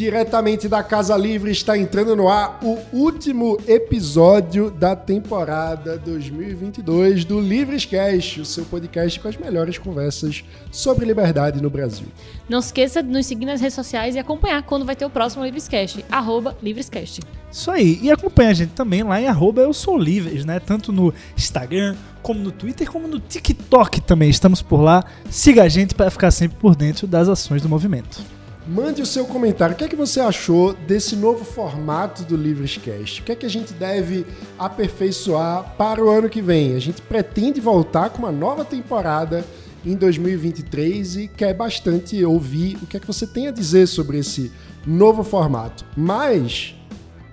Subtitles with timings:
[0.00, 7.38] Diretamente da Casa Livre está entrando no ar o último episódio da temporada 2022 do
[7.38, 10.42] Livrescast, o seu podcast com as melhores conversas
[10.72, 12.06] sobre liberdade no Brasil.
[12.48, 15.10] Não se esqueça de nos seguir nas redes sociais e acompanhar quando vai ter o
[15.10, 17.20] próximo Livrescast, arroba Livrescast.
[17.52, 20.58] Isso aí, e acompanha a gente também lá em arroba eu sou livres, né?
[20.58, 24.30] Tanto no Instagram, como no Twitter, como no TikTok também.
[24.30, 25.04] Estamos por lá.
[25.28, 28.39] Siga a gente para ficar sempre por dentro das ações do movimento.
[28.70, 29.74] Mande o seu comentário.
[29.74, 33.20] O que é que você achou desse novo formato do Livrescast?
[33.20, 34.24] O que é que a gente deve
[34.56, 36.76] aperfeiçoar para o ano que vem?
[36.76, 39.44] A gente pretende voltar com uma nova temporada
[39.84, 44.18] em 2023 e quer bastante ouvir o que é que você tem a dizer sobre
[44.18, 44.52] esse
[44.86, 45.84] novo formato.
[45.96, 46.76] Mas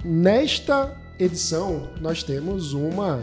[0.04, 3.22] nesta edição nós temos uma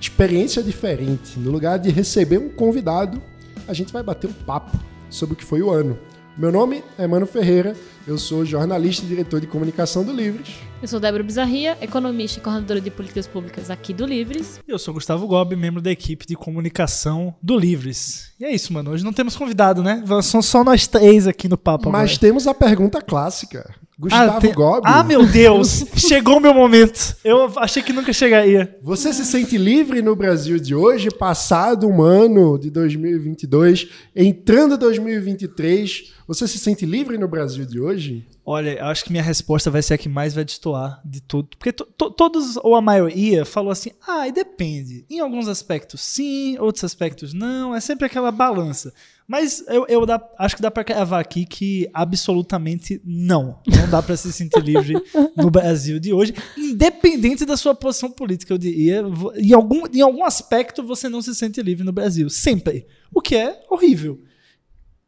[0.00, 1.36] experiência diferente.
[1.36, 3.20] No lugar de receber um convidado,
[3.66, 4.78] a gente vai bater um papo
[5.10, 5.98] sobre o que foi o ano.
[6.36, 10.48] Meu nome é Mano Ferreira, eu sou jornalista e diretor de comunicação do Livres.
[10.80, 14.58] Eu sou Débora Bizarria, economista e coordenadora de políticas públicas aqui do Livres.
[14.66, 18.32] E eu sou Gustavo Gobi, membro da equipe de comunicação do Livres.
[18.40, 18.92] E é isso, mano.
[18.92, 20.02] Hoje não temos convidado, né?
[20.22, 21.90] São só nós três aqui no papo.
[21.90, 22.20] Mas agora.
[22.20, 23.70] temos a pergunta clássica.
[23.98, 24.52] Gustavo ah, tem...
[24.52, 24.80] Gobi.
[24.82, 25.84] Ah, meu Deus!
[25.94, 27.14] Chegou o meu momento.
[27.22, 28.76] Eu achei que nunca chegaria.
[28.82, 36.14] Você se sente livre no Brasil de hoje, passado um ano de 2022, entrando 2023?
[36.32, 38.26] Você se sente livre no Brasil de hoje?
[38.42, 41.58] Olha, eu acho que minha resposta vai ser a que mais vai destoar de tudo.
[41.58, 45.04] Porque to, to, todos, ou a maioria, falou assim: ah, e depende.
[45.10, 47.74] Em alguns aspectos sim, outros aspectos não.
[47.74, 48.94] É sempre aquela balança.
[49.28, 53.60] Mas eu, eu dá, acho que dá para cravar aqui que absolutamente não.
[53.66, 54.94] Não dá para se sentir livre
[55.36, 59.04] no Brasil de hoje, independente da sua posição política, eu diria.
[59.36, 62.30] Em algum, em algum aspecto você não se sente livre no Brasil.
[62.30, 62.86] Sempre.
[63.12, 64.18] O que é horrível.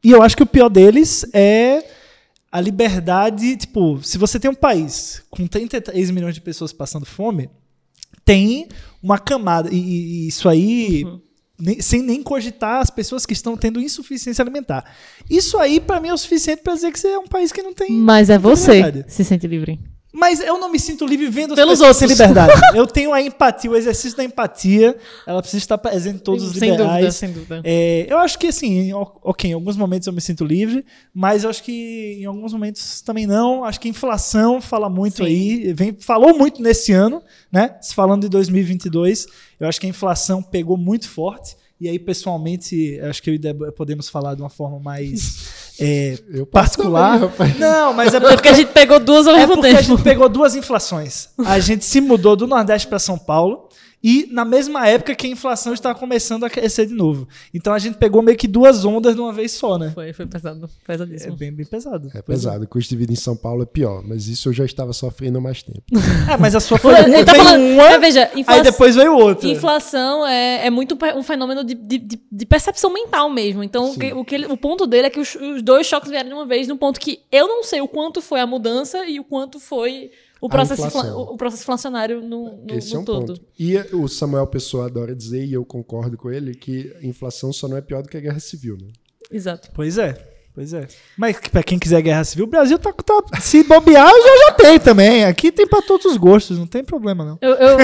[0.04, 1.82] E eu acho que o pior deles é
[2.52, 3.56] a liberdade.
[3.56, 7.48] Tipo, se você tem um país com 33 milhões de pessoas passando fome,
[8.24, 8.68] tem
[9.02, 9.70] uma camada.
[9.72, 11.04] E, e isso aí.
[11.04, 11.24] Uhum
[11.58, 14.84] nem, sem nem cogitar as pessoas que estão tendo insuficiência alimentar.
[15.30, 17.62] Isso aí, para mim, é o suficiente para dizer que você é um país que
[17.62, 17.92] não tem.
[17.92, 19.78] Mas é você se sente livre.
[20.16, 22.52] Mas eu não me sinto livre vendo Pelos pessoas sem liberdade.
[22.72, 26.56] eu tenho a empatia, o exercício da empatia, ela precisa estar presente em todos os
[26.56, 27.16] sem liberais.
[27.16, 27.68] Sem dúvida, sem dúvida.
[27.68, 31.50] É, eu acho que, assim, ok, em alguns momentos eu me sinto livre, mas eu
[31.50, 33.64] acho que em alguns momentos também não.
[33.64, 35.24] Acho que a inflação fala muito Sim.
[35.24, 37.20] aí, vem, falou muito nesse ano,
[37.50, 37.76] né?
[37.82, 39.26] Se falando de 2022,
[39.58, 41.56] eu acho que a inflação pegou muito forte.
[41.80, 46.18] E aí, pessoalmente, acho que eu e Débora podemos falar de uma forma mais é,
[46.50, 47.20] particular.
[47.30, 49.78] Também, não, mas é porque, é porque, a gente pegou duas ao é mesmo tempo.
[49.78, 51.28] a gente pegou duas inflações.
[51.44, 53.68] A gente se mudou do Nordeste para São Paulo
[54.04, 57.26] e na mesma época que a inflação estava começando a crescer de novo.
[57.54, 59.92] Então a gente pegou meio que duas ondas de uma vez só, né?
[59.94, 61.32] Foi, foi pesado, pesadíssimo.
[61.32, 62.10] É bem, bem pesado.
[62.14, 62.64] É pesado.
[62.64, 65.38] O custo de vida em São Paulo é pior, mas isso eu já estava sofrendo
[65.38, 65.84] há mais tempo.
[66.30, 69.48] é, mas a sua foi uma, tá falando, uma, veja, aí depois veio outra.
[69.48, 73.64] Inflação é, é muito um fenômeno de, de, de percepção mental mesmo.
[73.64, 76.10] Então o, que, o, que ele, o ponto dele é que os, os dois choques
[76.10, 79.06] vieram de uma vez, num ponto que eu não sei o quanto foi a mudança
[79.06, 80.10] e o quanto foi
[80.44, 83.26] o processo, o processo inflacionário no, no, Esse no é um todo.
[83.34, 83.46] Ponto.
[83.58, 87.66] E o Samuel Pessoa adora dizer, e eu concordo com ele, que a inflação só
[87.66, 88.88] não é pior do que a guerra civil, né?
[89.30, 89.70] Exato.
[89.72, 90.34] Pois é.
[90.54, 90.86] Pois é.
[91.18, 94.78] Mas pra quem quiser guerra civil, o Brasil tá, tá se bobear, já, já tem
[94.78, 95.24] também.
[95.24, 97.38] Aqui tem pra todos os gostos, não tem problema não.
[97.40, 97.78] Eu, eu,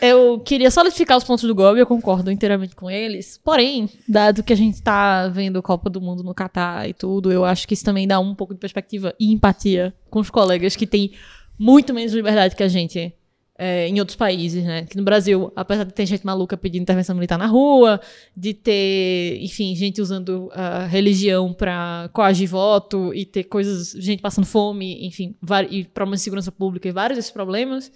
[0.00, 3.38] eu queria solidificar os pontos do Gobi, eu concordo inteiramente com eles.
[3.44, 7.44] Porém, dado que a gente tá vendo Copa do Mundo no Catar e tudo, eu
[7.44, 10.86] acho que isso também dá um pouco de perspectiva e empatia com os colegas que
[10.86, 11.12] têm
[11.58, 13.14] muito menos liberdade que a gente
[13.58, 14.84] é, em outros países, né?
[14.84, 18.00] Que no Brasil, apesar de ter gente maluca pedindo intervenção militar na rua,
[18.36, 24.46] de ter, enfim, gente usando a religião para coagir voto e ter coisas, gente passando
[24.46, 25.34] fome, enfim,
[25.70, 27.90] e problemas de segurança pública e vários desses problemas,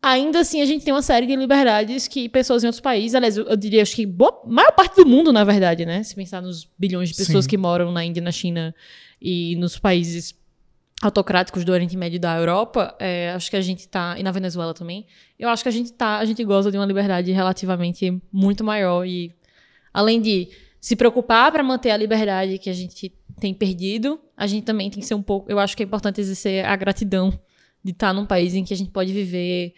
[0.00, 3.36] ainda assim a gente tem uma série de liberdades que pessoas em outros países, aliás,
[3.36, 6.04] eu, eu diria, acho que boa, maior parte do mundo, na verdade, né?
[6.04, 7.50] Se pensar nos bilhões de pessoas Sim.
[7.50, 8.72] que moram na Índia, na China
[9.20, 10.38] e nos países
[11.00, 14.32] autocráticos do Oriente Médio e da Europa, é, acho que a gente está e na
[14.32, 15.06] Venezuela também,
[15.38, 19.06] eu acho que a gente tá, a gente goza de uma liberdade relativamente muito maior
[19.06, 19.32] e
[19.92, 20.48] além de
[20.80, 25.00] se preocupar para manter a liberdade que a gente tem perdido, a gente também tem
[25.00, 27.30] que ser um pouco, eu acho que é importante exercer a gratidão
[27.82, 29.74] de estar tá num país em que a gente pode viver,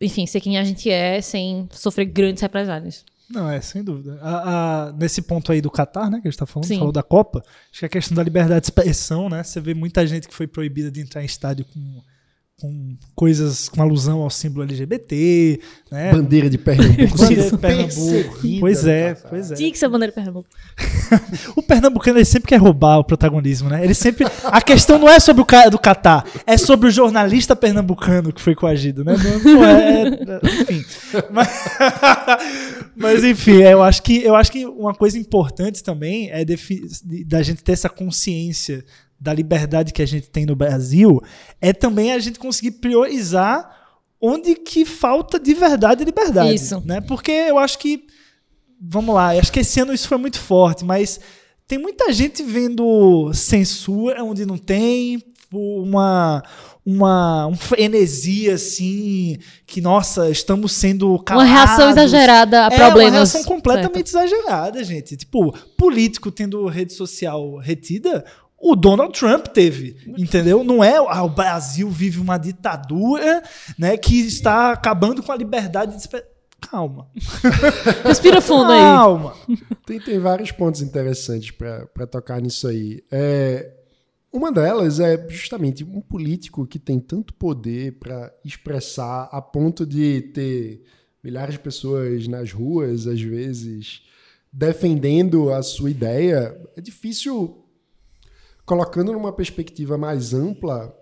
[0.00, 3.04] enfim, ser quem a gente é sem sofrer grandes represálias.
[3.28, 4.18] Não, é, sem dúvida.
[4.20, 6.78] A, a, nesse ponto aí do Qatar, né, que a gente tá falando, Sim.
[6.78, 10.06] falou da Copa, acho que a questão da liberdade de expressão, né, você vê muita
[10.06, 12.02] gente que foi proibida de entrar em estádio com,
[12.62, 15.58] com coisas com alusão ao símbolo LGBT,
[15.90, 16.12] né?
[16.12, 17.18] Bandeira de Pernambuco.
[17.18, 18.36] Bandeira de Pernambuco.
[18.60, 19.54] Pois é, pois é.
[19.56, 20.48] Tinha que ser bandeira de Pernambuco.
[21.54, 23.84] O pernambucano ele sempre quer roubar o protagonismo, né?
[23.84, 24.26] Ele sempre.
[24.44, 28.40] A questão não é sobre o cara do Catar, é sobre o jornalista pernambucano que
[28.40, 29.14] foi coagido, né?
[29.44, 30.84] Não, é, é- Enfim.
[31.30, 31.48] Mas,
[32.96, 36.86] mas, enfim, é, eu acho que eu acho que uma coisa importante também é defi-
[37.26, 38.82] da gente ter essa consciência
[39.22, 41.22] da liberdade que a gente tem no Brasil,
[41.60, 43.70] é também a gente conseguir priorizar
[44.20, 46.82] onde que falta de verdade liberdade, Isso.
[46.84, 47.00] né?
[47.00, 48.04] Porque eu acho que
[48.80, 51.20] vamos lá, acho que esse ano isso foi muito forte, mas
[51.68, 55.22] tem muita gente vendo censura onde não tem,
[55.52, 56.42] uma
[56.84, 61.52] uma um frenesi assim, que nossa, estamos sendo Uma calados.
[61.52, 63.12] reação exagerada a é, problemas.
[63.12, 64.26] uma reação completamente Certo.
[64.26, 65.16] exagerada, gente.
[65.16, 68.24] Tipo, político tendo rede social retida,
[68.62, 70.62] o Donald Trump teve, entendeu?
[70.62, 73.42] Não é ah, o Brasil vive uma ditadura,
[73.76, 76.30] né, que está acabando com a liberdade de expressão.
[76.60, 77.08] Calma.
[78.06, 78.78] Respira fundo aí.
[78.80, 79.34] Calma.
[79.84, 83.02] Tem, tem vários pontos interessantes para tocar nisso aí.
[83.10, 83.72] É,
[84.32, 90.22] uma delas é justamente um político que tem tanto poder para expressar a ponto de
[90.32, 90.84] ter
[91.22, 94.02] milhares de pessoas nas ruas, às vezes,
[94.52, 96.56] defendendo a sua ideia.
[96.76, 97.61] É difícil,
[98.64, 100.96] colocando numa perspectiva mais ampla,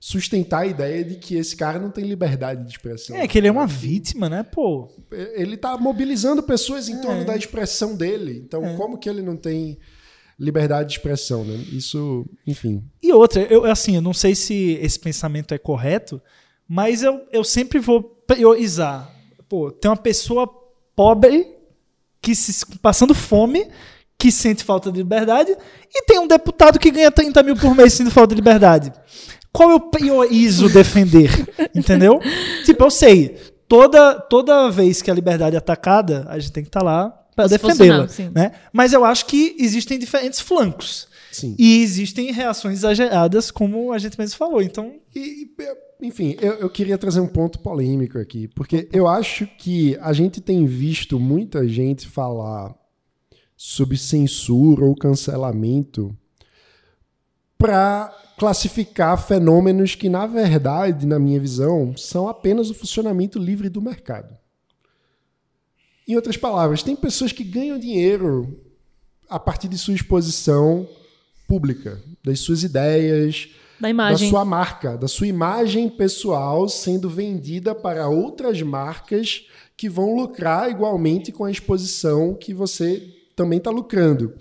[0.00, 3.16] sustentar a ideia de que esse cara não tem liberdade de expressão.
[3.16, 4.88] É que ele é uma vítima, né, pô?
[5.10, 7.00] ele está mobilizando pessoas em É.
[7.00, 8.42] torno da expressão dele.
[8.44, 9.78] Então, como que ele não tem
[10.38, 11.56] liberdade de expressão, né?
[11.72, 12.84] Isso, enfim.
[13.02, 16.22] E outra, eu assim, eu não sei se esse pensamento é correto,
[16.68, 19.12] mas eu, eu sempre vou priorizar.
[19.48, 20.46] Pô, tem uma pessoa
[20.94, 21.44] pobre
[22.22, 23.66] que se passando fome,
[24.18, 25.56] que sente falta de liberdade,
[25.94, 28.92] e tem um deputado que ganha 30 mil por mês sentindo falta de liberdade.
[29.52, 31.30] Qual eu priorizo defender?
[31.74, 32.18] Entendeu?
[32.64, 33.36] Tipo, eu sei,
[33.68, 37.46] toda, toda vez que a liberdade é atacada, a gente tem que estar lá para
[37.46, 38.08] defendê-la.
[38.34, 38.52] Né?
[38.72, 41.06] Mas eu acho que existem diferentes flancos.
[41.30, 41.54] Sim.
[41.56, 44.60] E existem reações exageradas, como a gente mesmo falou.
[44.60, 45.48] Então, E,
[46.02, 50.40] enfim, eu, eu queria trazer um ponto polêmico aqui, porque eu acho que a gente
[50.40, 52.74] tem visto muita gente falar
[53.60, 56.16] sobre censura ou cancelamento
[57.58, 58.08] para
[58.38, 64.38] classificar fenômenos que, na verdade, na minha visão, são apenas o funcionamento livre do mercado.
[66.06, 68.62] Em outras palavras, tem pessoas que ganham dinheiro
[69.28, 70.88] a partir de sua exposição
[71.48, 73.48] pública, das suas ideias,
[73.80, 73.88] Da
[74.24, 79.46] da sua marca, da sua imagem pessoal sendo vendida para outras marcas
[79.76, 84.34] que vão lucrar igualmente com a exposição que você também está lucrando.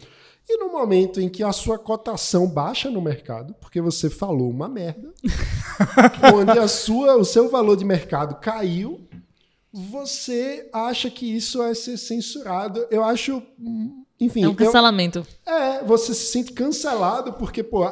[0.50, 4.68] E no momento em que a sua cotação baixa no mercado, porque você falou uma
[4.68, 5.14] merda,
[6.34, 9.08] onde a sua, o seu valor de mercado caiu,
[9.72, 12.88] você acha que isso é ser censurado.
[12.90, 15.26] Eu acho, hum, enfim, É um eu- cancelamento.
[15.46, 17.86] é, você se sente cancelado porque, pô,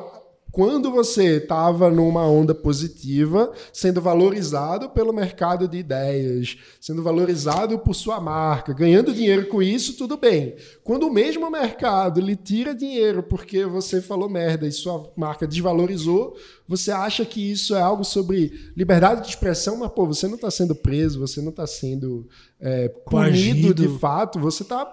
[0.56, 7.94] quando você estava numa onda positiva, sendo valorizado pelo mercado de ideias, sendo valorizado por
[7.94, 10.56] sua marca, ganhando dinheiro com isso, tudo bem.
[10.81, 16.38] Quando o mesmo mercado lhe tira dinheiro porque você falou merda e sua marca desvalorizou,
[16.66, 20.50] você acha que isso é algo sobre liberdade de expressão, mas, pô, você não está
[20.50, 22.30] sendo preso, você não está sendo
[22.62, 23.74] é, punido Coagido.
[23.74, 24.85] de fato, você está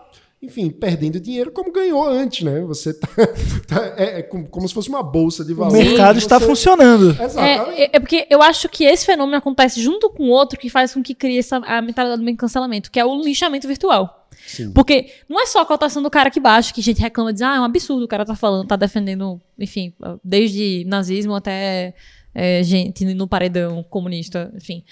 [0.42, 2.60] enfim, perdendo dinheiro como ganhou antes, né?
[2.62, 3.06] Você tá,
[3.68, 5.72] tá- é, é como, se fosse uma bolsa de o valor.
[5.72, 7.10] mercado está Você- funcionando.
[7.10, 7.80] Exatamente.
[7.80, 10.92] É, é, é porque eu acho que esse fenômeno acontece junto com outro que faz
[10.92, 14.26] com que crie essa, a mentalidade do cancelamento, que é o linchamento virtual.
[14.44, 14.72] Sim.
[14.72, 17.34] Porque não é só a cotação do cara que baixa, que a gente reclama e
[17.34, 19.94] diz, ah, é um absurdo o cara tá falando, tá defendendo, enfim,
[20.24, 21.94] desde nazismo até
[22.34, 24.82] é, gente no paredão comunista, enfim.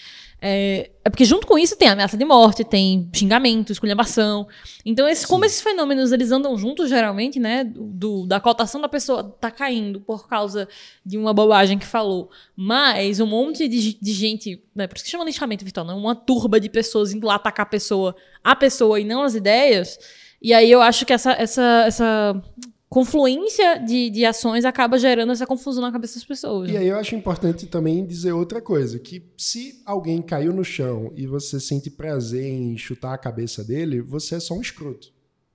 [0.43, 4.47] É, é porque junto com isso tem ameaça de morte, tem xingamento, esculhambação.
[4.85, 7.65] Então, esse, como esses fenômenos eles andam juntos, geralmente, né?
[7.65, 10.69] Do, da cotação da pessoa tá caindo por causa
[11.05, 14.87] de uma bobagem que falou, mas um monte de, de gente, né?
[14.87, 15.99] Por isso que chama linchamento virtual, não?
[15.99, 19.99] Uma turba de pessoas indo lá atacar a pessoa, a pessoa e não as ideias.
[20.43, 22.43] E aí eu acho que essa, essa, essa
[22.91, 26.69] confluência de, de ações acaba gerando essa confusão na cabeça das pessoas.
[26.69, 26.81] E né?
[26.81, 31.25] aí eu acho importante também dizer outra coisa, que se alguém caiu no chão e
[31.25, 35.13] você sente prazer em chutar a cabeça dele, você é só um escroto.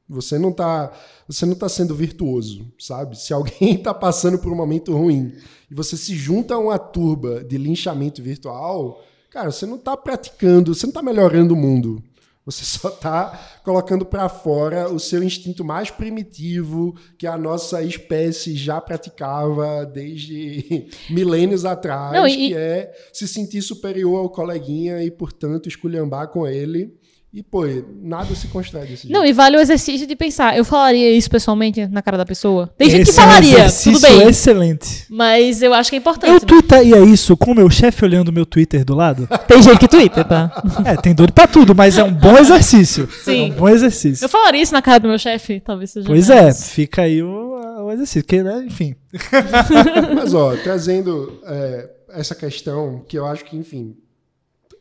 [0.08, 0.94] Você não tá,
[1.28, 3.20] você não tá sendo virtuoso, sabe?
[3.20, 5.34] Se alguém tá passando por um momento ruim
[5.70, 10.74] e você se junta a uma turba de linchamento virtual, cara, você não tá praticando,
[10.74, 12.02] você não tá melhorando o mundo.
[12.46, 18.56] Você só está colocando para fora o seu instinto mais primitivo que a nossa espécie
[18.56, 25.10] já praticava desde milênios atrás, Não, e- que é se sentir superior ao coleguinha e,
[25.10, 26.94] portanto, esculhambar com ele.
[27.38, 27.64] E, pô,
[28.02, 29.32] nada se constrói desse Não, jeito.
[29.32, 30.58] e vale o exercício de pensar.
[30.58, 32.74] Eu falaria isso pessoalmente na cara da pessoa?
[32.78, 34.28] Tem gente que é um falaria, tudo bem.
[34.30, 35.06] excelente.
[35.10, 36.32] Mas eu acho que é Eu importante.
[36.32, 36.48] né?
[36.48, 39.28] tuitaria isso com o meu chefe olhando o meu Twitter do lado.
[39.50, 40.64] Tem gente que twitta, tá?
[40.86, 43.06] É, tem doido pra tudo, mas é um bom exercício.
[43.26, 43.50] Sim.
[43.50, 44.24] É um bom exercício.
[44.24, 46.08] Eu falaria isso na cara do meu chefe, talvez seja.
[46.08, 48.24] Pois é, mais- fica aí o, o exercício.
[48.24, 48.96] Que, né, enfim.
[50.16, 53.94] Mas, ó, trazendo é, essa questão, que eu acho que, enfim,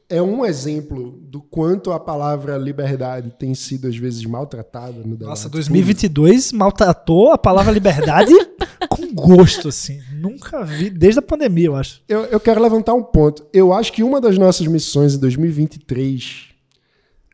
[0.08, 5.28] é um exemplo do quanto a palavra liberdade tem sido, às vezes, maltratada no debate.
[5.28, 8.32] Nossa, 2022 maltratou a palavra liberdade
[8.88, 10.00] com gosto, assim.
[10.12, 12.02] Nunca vi, desde a pandemia, eu acho.
[12.08, 13.46] Eu, eu quero levantar um ponto.
[13.52, 16.54] Eu acho que uma das nossas missões em 2023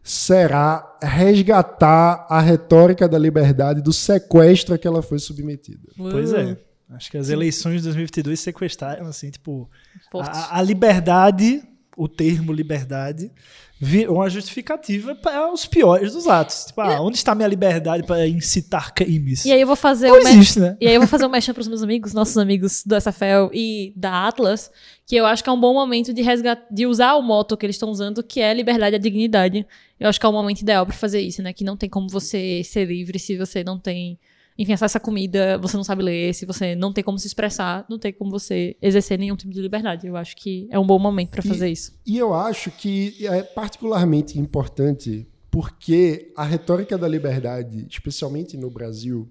[0.02, 5.88] será resgatar a retórica da liberdade do sequestro a que ela foi submetida.
[5.96, 6.56] Pois é.
[6.90, 9.70] Acho que as eleições de 2022 sequestraram, assim, tipo,
[10.12, 11.62] a, a liberdade,
[12.00, 13.30] o termo liberdade,
[13.78, 16.64] virou uma justificativa para os piores dos atos.
[16.66, 19.44] Tipo, ah, onde está minha liberdade para incitar crimes?
[19.44, 20.78] E aí eu vou fazer Não existe, né?
[20.80, 23.92] E aí eu vou fazer um mexão pros meus amigos, nossos amigos do SFL e
[23.94, 24.70] da Atlas,
[25.06, 26.60] que eu acho que é um bom momento de resgat...
[26.70, 29.66] de usar o moto que eles estão usando, que é liberdade e a dignidade.
[29.98, 31.52] Eu acho que é o momento ideal pra fazer isso, né?
[31.52, 34.18] Que não tem como você ser livre se você não tem,
[34.62, 37.98] enfim, à comida, você não sabe ler, se você não tem como se expressar, não
[37.98, 40.06] tem como você exercer nenhum tipo de liberdade.
[40.06, 41.92] Eu acho que é um bom momento pra E- fazer isso.
[42.06, 49.26] E eu acho que é particularmente importante porque a retórica da liberdade, especialmente no Brasil,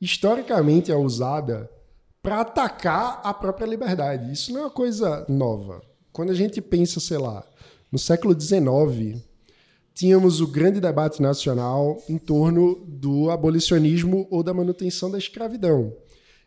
[0.00, 1.70] historicamente é usada
[2.22, 4.30] para atacar a própria liberdade.
[4.32, 5.80] Isso não é uma coisa nova.
[6.12, 7.42] Quando a gente pensa, sei lá,
[7.90, 9.18] no século XIX,
[9.94, 15.92] tínhamos o grande debate nacional em torno do abolicionismo ou da manutenção da escravidão.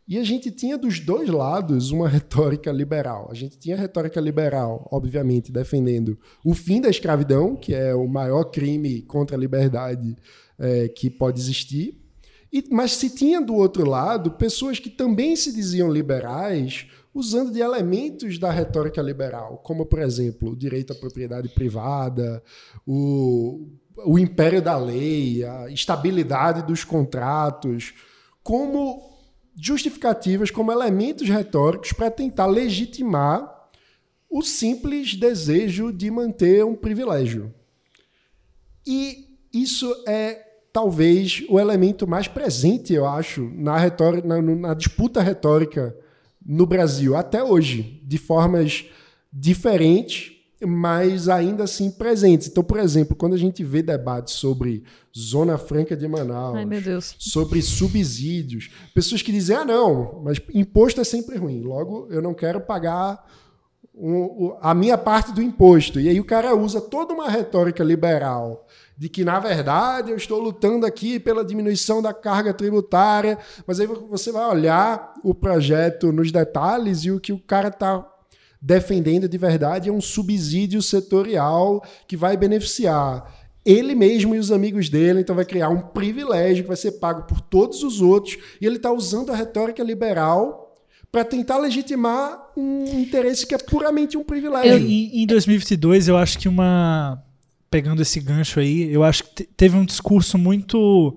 [0.07, 3.27] E a gente tinha dos dois lados uma retórica liberal.
[3.31, 8.07] A gente tinha a retórica liberal, obviamente, defendendo o fim da escravidão, que é o
[8.07, 10.15] maior crime contra a liberdade
[10.59, 11.97] eh, que pode existir.
[12.51, 16.87] E- mas se tinha do outro lado pessoas que também se diziam liberais,
[17.17, 22.43] usando de elementos da retórica liberal, como, por exemplo, o direito à propriedade privada,
[22.85, 23.67] o,
[24.05, 27.93] o império da lei, a estabilidade dos contratos,
[28.43, 29.17] como
[29.59, 33.51] justificativas, como elementos retóricos para tentar legitimar
[34.29, 37.51] o simples desejo de manter um privilégio.
[38.85, 45.19] E isso é talvez o elemento mais presente, eu acho, na, retórica, na, na disputa
[45.19, 45.97] retórica
[46.47, 48.85] no Brasil, até hoje, de formas
[49.31, 50.31] diferentes,
[50.65, 52.47] mas ainda assim presentes.
[52.47, 54.83] Então, por exemplo, quando a gente vê debates sobre
[55.15, 56.65] Zona Franca de Manaus, Ai,
[57.19, 58.71] sobre subsídios.
[58.93, 61.61] Pessoas que dizem, ah, não, mas imposto é sempre ruim.
[61.61, 63.23] Logo, eu não quero pagar
[63.93, 65.99] o- a minha parte do imposto.
[65.99, 68.65] E aí o cara usa toda uma retórica liberal
[68.97, 73.85] de que, na verdade, eu estou lutando aqui pela diminuição da carga tributária, mas aí
[73.85, 78.05] você vai olhar o projeto nos detalhes e o que o cara está
[78.59, 83.31] defendendo de verdade é um subsídio setorial que vai beneficiar
[83.63, 87.23] ele mesmo e os amigos dele, então vai criar um privilégio que vai ser pago
[87.23, 90.73] por todos os outros, e ele está usando a retórica liberal
[91.11, 94.87] para tentar legitimar um interesse que é puramente um privilégio.
[94.87, 97.21] Em, em 2022, eu acho que uma.
[97.69, 101.15] Pegando esse gancho aí, eu acho que te- teve um discurso muito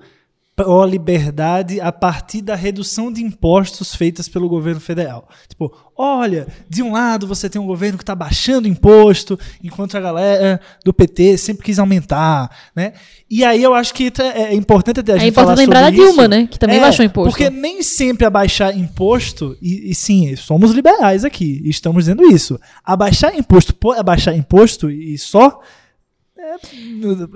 [0.57, 5.27] pró-liberdade a partir da redução de impostos feitas pelo governo federal.
[5.49, 10.01] Tipo, olha, de um lado você tem um governo que está baixando imposto, enquanto a
[10.01, 12.93] galera do PT sempre quis aumentar, né?
[13.31, 15.85] E aí eu acho que é é importante até a É gente importante falar lembrar
[15.87, 16.29] sobre da Dilma, isso.
[16.31, 16.49] né?
[16.51, 17.31] Que também É, baixou imposto.
[17.31, 22.61] Porque nem sempre abaixar imposto, e, e sim, somos liberais aqui, estamos dizendo isso.
[22.85, 25.61] Abaixar imposto por abaixar imposto e só.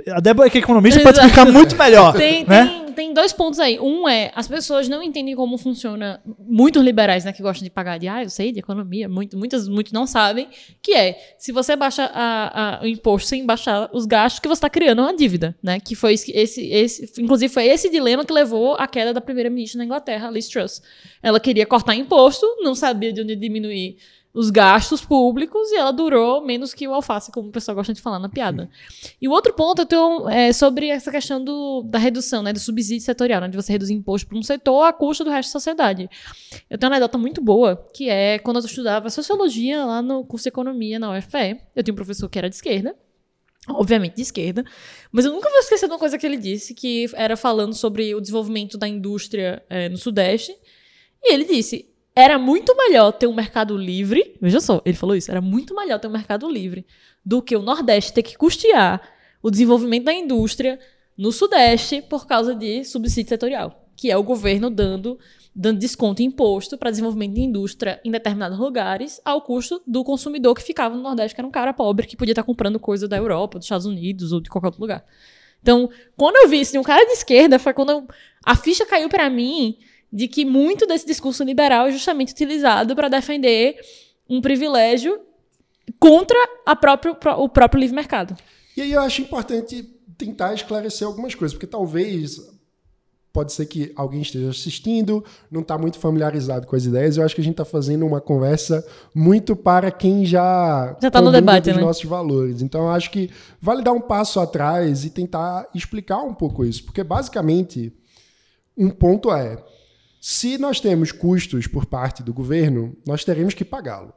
[0.06, 1.28] É, a Débora, que é economista, pode Exato.
[1.28, 2.12] explicar muito melhor.
[2.16, 2.66] Tem, né?
[2.66, 3.78] tem, tem dois pontos aí.
[3.80, 6.21] Um é, as pessoas não entendem como funciona.
[6.38, 9.68] Muitos liberais, né, que gostam de pagar de, ah, eu sei de economia, muito, muitas,
[9.68, 10.49] muitos não sabem,
[10.83, 14.59] que é, se você baixa a- a- o imposto sem baixar os gastos, que você
[14.59, 15.78] está criando uma dívida, né?
[15.80, 19.78] Que foi esse, esse, esse, inclusive foi esse dilema que levou à queda da primeira-ministra
[19.78, 20.83] na Inglaterra, Liz Truss.
[21.23, 23.97] Ela queria cortar imposto, não sabia de onde diminuir
[24.35, 28.03] os gastos públicos e ela durou menos que o alface, como o pessoal gosta de
[28.03, 28.69] falar na piada.
[29.23, 32.59] E o outro ponto eu tenho, é sobre essa questão do, da redução, né, do
[32.59, 35.53] subsídio setorial, né, de você reduzir imposto para um setor à custa do resto da
[35.53, 36.11] sociedade.
[36.69, 40.43] Eu tenho uma anedota muito boa, que é quando eu estudava sociologia lá no curso
[40.43, 42.97] de economia na UFPE, eu tinha um professor que era de esquerda,
[43.69, 44.64] obviamente de esquerda,
[45.12, 48.12] mas eu nunca vou esquecer de uma coisa que ele disse, que era falando sobre
[48.17, 50.53] o desenvolvimento da indústria é, no Sudeste,
[51.23, 55.30] e ele disse, era muito melhor ter um mercado livre, veja só, ele falou isso,
[55.30, 56.87] era muito melhor ter um mercado livre
[57.25, 59.00] do que o Nordeste ter que custear
[59.42, 60.78] o desenvolvimento da indústria
[61.16, 65.18] no Sudeste por causa de subsídio setorial, que é o governo dando
[65.56, 70.52] dando desconto em imposto para desenvolvimento de indústria em determinados lugares, ao custo do consumidor
[70.54, 73.16] que ficava no Nordeste, que era um cara pobre que podia estar comprando coisa da
[73.16, 75.04] Europa, dos Estados Unidos ou de qualquer outro lugar.
[75.62, 78.06] Então, quando eu vi isso de um cara de esquerda, foi quando eu,
[78.44, 79.78] a ficha caiu para mim
[80.14, 83.76] de que muito desse discurso liberal é justamente utilizado para defender
[84.30, 85.21] um privilégio
[85.99, 86.38] contra
[86.80, 88.37] próprio, o próprio livre mercado.
[88.76, 89.83] E aí eu acho importante
[90.16, 92.40] tentar esclarecer algumas coisas, porque talvez
[93.33, 97.16] pode ser que alguém esteja assistindo, não está muito familiarizado com as ideias.
[97.16, 101.21] Eu acho que a gente está fazendo uma conversa muito para quem já já está
[101.21, 101.83] no debate, dos né?
[101.83, 102.62] nossos valores.
[102.62, 103.28] Então, eu acho que
[103.61, 107.92] vale dar um passo atrás e tentar explicar um pouco isso, porque basicamente
[108.76, 109.56] um ponto é
[110.26, 114.11] se nós temos custos por parte do governo, nós teremos que pagá-lo.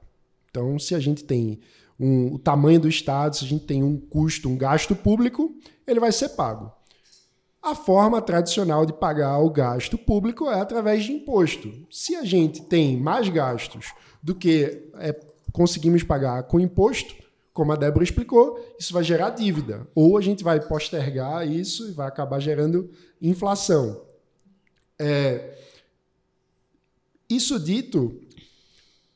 [0.50, 1.60] Então, se a gente tem
[2.00, 5.54] um, o tamanho do Estado, se a gente tem um custo, um gasto público,
[5.86, 6.72] ele vai ser pago.
[7.62, 11.70] A forma tradicional de pagar o gasto público é através de imposto.
[11.92, 13.92] Se a gente tem mais gastos
[14.24, 15.14] do que é,
[15.52, 17.16] conseguimos pagar com imposto,
[17.52, 19.86] como a Débora explicou, isso vai gerar dívida.
[19.94, 22.90] Ou a gente vai postergar isso e vai acabar gerando
[23.22, 24.06] inflação.
[24.98, 25.67] É,
[27.30, 28.20] isso dito,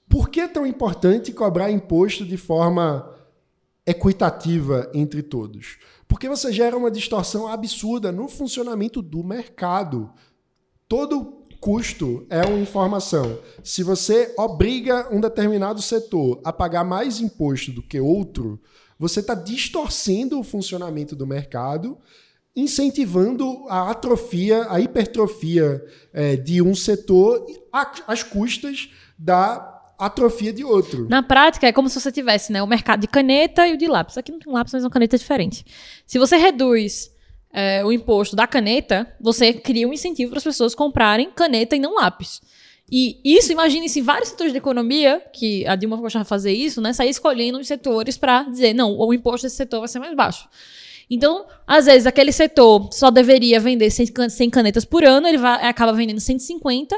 [0.10, 3.16] por que é tão importante cobrar imposto de forma
[3.86, 5.78] equitativa entre todos?
[6.08, 10.12] Porque você gera uma distorção absurda no funcionamento do mercado.
[10.88, 13.40] Todo custo é uma informação.
[13.64, 18.60] Se você obriga um determinado setor a pagar mais imposto do que outro,
[19.00, 21.98] você está distorcendo o funcionamento do mercado,
[22.56, 25.82] incentivando a atrofia, a hipertrofia
[26.14, 27.46] é, de um setor
[28.08, 31.08] às custas da atrofia de outro.
[31.08, 33.88] Na prática, é como se você tivesse né, o mercado de caneta e o de
[33.88, 34.18] lápis.
[34.18, 35.64] Aqui não tem lápis, mas é uma caneta diferente.
[36.06, 37.12] Se você reduz
[37.54, 41.80] é, o imposto da caneta, você cria um incentivo para as pessoas comprarem caneta e
[41.80, 42.42] não lápis.
[42.92, 46.82] E isso, imagine se vários setores da economia, que a Dilma gostava de fazer isso,
[46.82, 50.14] né, sair escolhendo os setores para dizer, não, o imposto desse setor vai ser mais
[50.14, 50.50] baixo.
[51.14, 55.92] Então, às vezes, aquele setor só deveria vender 100 canetas por ano, ele vai, acaba
[55.92, 56.98] vendendo 150,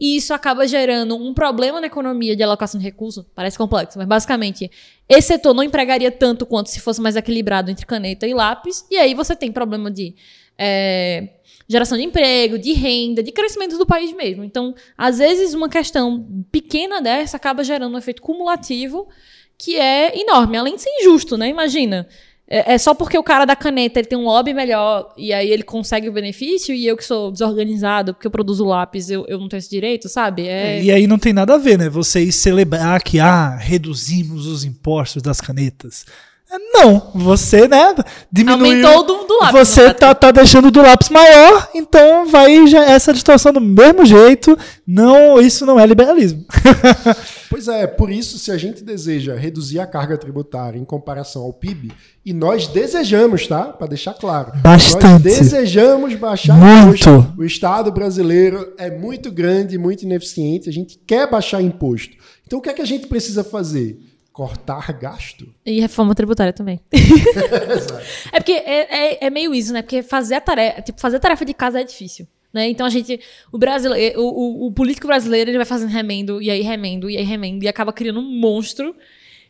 [0.00, 3.22] e isso acaba gerando um problema na economia de alocação de recursos.
[3.34, 4.70] Parece complexo, mas basicamente,
[5.06, 8.96] esse setor não empregaria tanto quanto se fosse mais equilibrado entre caneta e lápis, e
[8.96, 10.14] aí você tem problema de
[10.56, 11.28] é,
[11.68, 14.42] geração de emprego, de renda, de crescimento do país mesmo.
[14.42, 19.06] Então, às vezes, uma questão pequena dessa acaba gerando um efeito cumulativo
[19.58, 21.50] que é enorme, além de ser injusto, né?
[21.50, 22.08] Imagina.
[22.52, 25.48] É, é, só porque o cara da caneta ele tem um lobby melhor e aí
[25.48, 29.38] ele consegue o benefício e eu que sou desorganizado porque eu produzo lápis, eu, eu
[29.38, 30.48] não tenho esse direito, sabe?
[30.48, 30.82] É...
[30.82, 31.88] E aí não tem nada a ver, né?
[31.88, 36.04] Vocês celebrar que, ah, reduzimos os impostos das canetas.
[36.74, 37.94] Não, você, né,
[38.32, 38.88] diminuiu.
[38.88, 39.68] Aumentou do, do lápis.
[39.68, 44.58] Você tá, tá deixando do lápis maior, então vai já essa distorção do mesmo jeito.
[44.84, 46.44] Não, isso não é liberalismo.
[47.50, 51.52] pois é, por isso, se a gente deseja reduzir a carga tributária em comparação ao
[51.52, 51.92] PIB,
[52.24, 53.64] e nós desejamos, tá?
[53.64, 54.52] Para deixar claro.
[54.62, 55.04] Bastante.
[55.04, 57.10] Nós desejamos baixar muito.
[57.10, 57.34] imposto.
[57.36, 60.68] O Estado brasileiro é muito grande, muito ineficiente.
[60.68, 62.16] A gente quer baixar imposto.
[62.46, 63.98] Então, o que é que a gente precisa fazer?
[64.32, 65.52] cortar gasto.
[65.66, 66.80] E reforma tributária também.
[68.32, 69.82] é porque é, é, é, meio isso, né?
[69.82, 72.26] Porque fazer a tarefa, tipo, fazer a tarefa de casa é difícil.
[72.52, 72.68] Né?
[72.68, 73.20] Então a gente,
[73.52, 77.16] o brasileiro, o, o, o, político brasileiro, ele vai fazendo remendo, e aí remendo, e
[77.16, 78.94] aí remendo, e acaba criando um monstro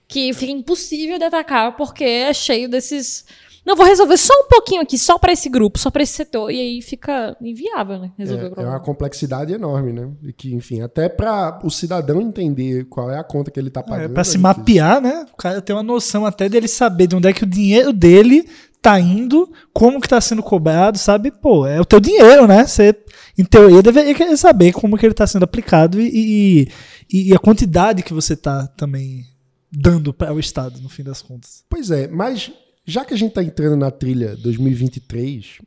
[0.07, 3.25] que fica impossível de atacar, porque é cheio desses
[3.65, 6.51] não, vou resolver só um pouquinho aqui, só para esse grupo, só para esse setor.
[6.51, 8.11] E aí fica inviável, né?
[8.17, 8.71] Resolver é, o problema.
[8.71, 10.11] É uma complexidade enorme, né?
[10.23, 13.81] E que, enfim, até para o cidadão entender qual é a conta que ele está
[13.81, 14.11] é, pagando.
[14.11, 15.27] É, para se mapear, né?
[15.33, 18.49] O cara tem uma noção até dele saber de onde é que o dinheiro dele
[18.81, 21.31] tá indo, como que tá sendo cobrado, sabe?
[21.31, 22.66] Pô, é o teu dinheiro, né?
[22.66, 22.95] Você,
[23.37, 26.69] em teoria, deveria saber como que ele tá sendo aplicado e,
[27.11, 29.27] e, e a quantidade que você tá também
[29.71, 31.64] dando para o Estado, no fim das contas.
[31.69, 32.51] Pois é, mas
[32.85, 35.59] já que a gente está entrando na trilha 2023,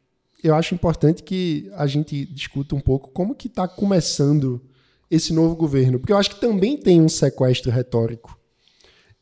[0.44, 4.62] eu acho importante que a gente discuta um pouco como que está começando
[5.10, 8.38] esse novo governo, porque eu acho que também tem um sequestro retórico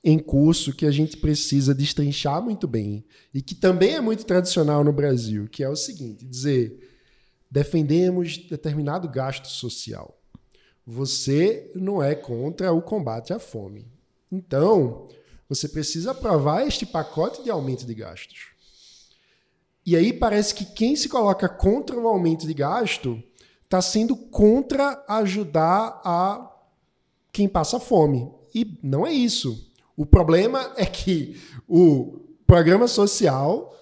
[0.03, 4.83] em curso que a gente precisa destrinchar muito bem e que também é muito tradicional
[4.83, 6.89] no Brasil, que é o seguinte, dizer
[7.49, 10.17] defendemos determinado gasto social.
[10.87, 13.85] Você não é contra o combate à fome.
[14.31, 15.07] Então,
[15.51, 18.51] Você precisa aprovar este pacote de aumento de gastos.
[19.85, 23.21] E aí parece que quem se coloca contra o aumento de gasto
[23.65, 26.55] está sendo contra ajudar a
[27.33, 28.31] quem passa fome.
[28.55, 29.70] E não é isso.
[29.95, 33.75] O problema é que o programa social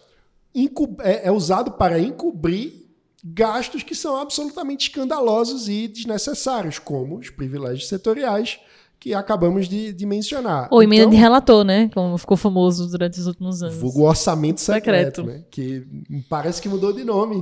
[1.02, 2.88] é, é usado para encobrir
[3.24, 8.60] gastos que são absolutamente escandalosos e desnecessários, como os privilégios setoriais
[9.00, 10.68] que acabamos de, de mencionar.
[10.70, 11.90] Ou emenda então, de relator, né?
[11.94, 13.78] Como ficou famoso durante os últimos anos.
[13.78, 15.24] Vulgo orçamento secreto, secreto.
[15.24, 15.46] né?
[15.50, 15.86] Que
[16.28, 17.42] parece que mudou de nome.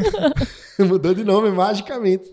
[0.80, 2.30] mudou de nome magicamente.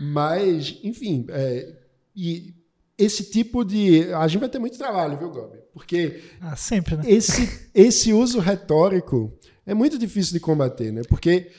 [0.00, 1.72] Mas, enfim, é,
[2.14, 2.54] e
[2.98, 4.12] esse tipo de.
[4.12, 5.58] A gente vai ter muito trabalho, viu, Gobi?
[5.72, 6.20] Porque.
[6.40, 7.04] Ah, sempre, né?
[7.06, 9.32] Esse, esse uso retórico
[9.64, 11.02] é muito difícil de combater, né?
[11.08, 11.50] Porque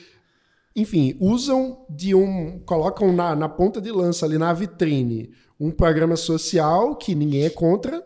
[0.74, 2.60] enfim, usam de um.
[2.60, 7.50] colocam na, na ponta de lança ali na vitrine um programa social que ninguém é
[7.50, 8.02] contra,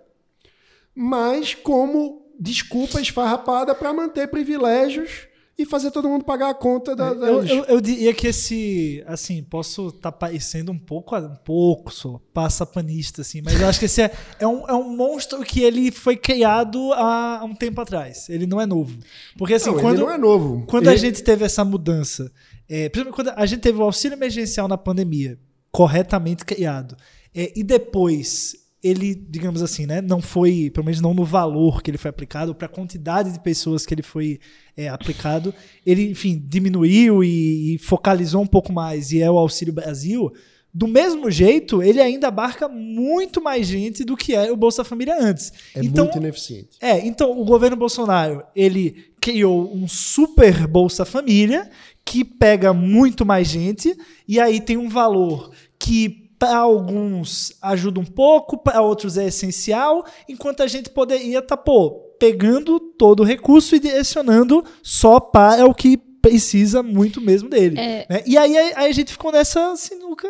[0.95, 7.15] mas como desculpa esfarrapada para manter privilégios e fazer todo mundo pagar a conta da.
[7.15, 7.29] Das...
[7.29, 11.93] Eu, eu, eu, diria que esse, assim, posso estar tá parecendo um pouco, um pouco
[11.93, 15.61] só, passapanista, assim, mas eu acho que esse é, é, um, é um monstro que
[15.63, 18.29] ele foi criado há um tempo atrás.
[18.29, 18.99] Ele não é novo.
[19.39, 19.97] Porque assim, não, quando.
[19.97, 20.65] Ele não é novo.
[20.67, 20.95] Quando ele...
[20.95, 22.33] a gente teve essa mudança,
[22.69, 25.39] é, quando a gente teve o auxílio emergencial na pandemia,
[25.71, 26.97] corretamente criado,
[27.33, 31.91] é, e depois ele, digamos assim, né, não foi, pelo menos não no valor que
[31.91, 34.39] ele foi aplicado, para a quantidade de pessoas que ele foi
[34.77, 35.55] é, aplicado,
[35.87, 40.31] ele, enfim, diminuiu e, e, focalizou um pouco mais, e é o Auxílio Brasil.
[40.73, 45.17] Do mesmo jeito, ele ainda abarca muito mais gente do que era o Bolsa Família
[45.19, 45.51] antes.
[45.75, 46.77] É então, muito ineficiente.
[46.79, 51.71] É, então o governo Bolsonaro, ele criou um super Bolsa Família
[52.05, 53.97] que pega muito mais gente
[54.29, 60.05] e aí tem um valor que para alguns ajuda um pouco, para outros é essencial,
[60.29, 65.65] enquanto a gente poderia estar, tá, pô, pegando todo o recurso e direcionando só para
[65.65, 67.79] o que precisa muito mesmo dele.
[67.79, 68.07] É...
[68.11, 68.23] Né?
[68.27, 70.29] E aí, aí, a gente ficou nessa sinuca,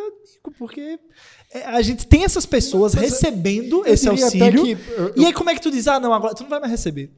[0.56, 1.00] porque
[1.52, 4.62] é, a gente tem essas pessoas Mas recebendo esse auxílio.
[4.64, 6.60] Que, eu, e aí, como é que tu diz, ah, não, agora tu não vai
[6.60, 7.10] mais receber?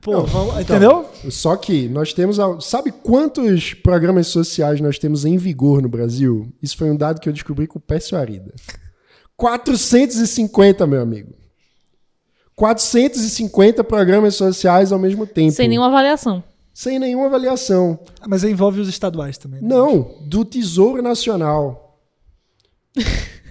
[0.00, 1.06] Pô, não, vamos, então, entendeu?
[1.30, 2.38] Só que nós temos.
[2.64, 6.50] Sabe quantos programas sociais nós temos em vigor no Brasil?
[6.62, 8.54] Isso foi um dado que eu descobri com o Pécio Arida.
[9.36, 11.34] 450, meu amigo.
[12.56, 15.52] 450 programas sociais ao mesmo tempo.
[15.52, 16.42] Sem nenhuma avaliação.
[16.72, 17.98] Sem nenhuma avaliação.
[18.20, 19.60] Ah, mas envolve os estaduais também.
[19.60, 19.68] Né?
[19.68, 22.00] Não, do Tesouro Nacional.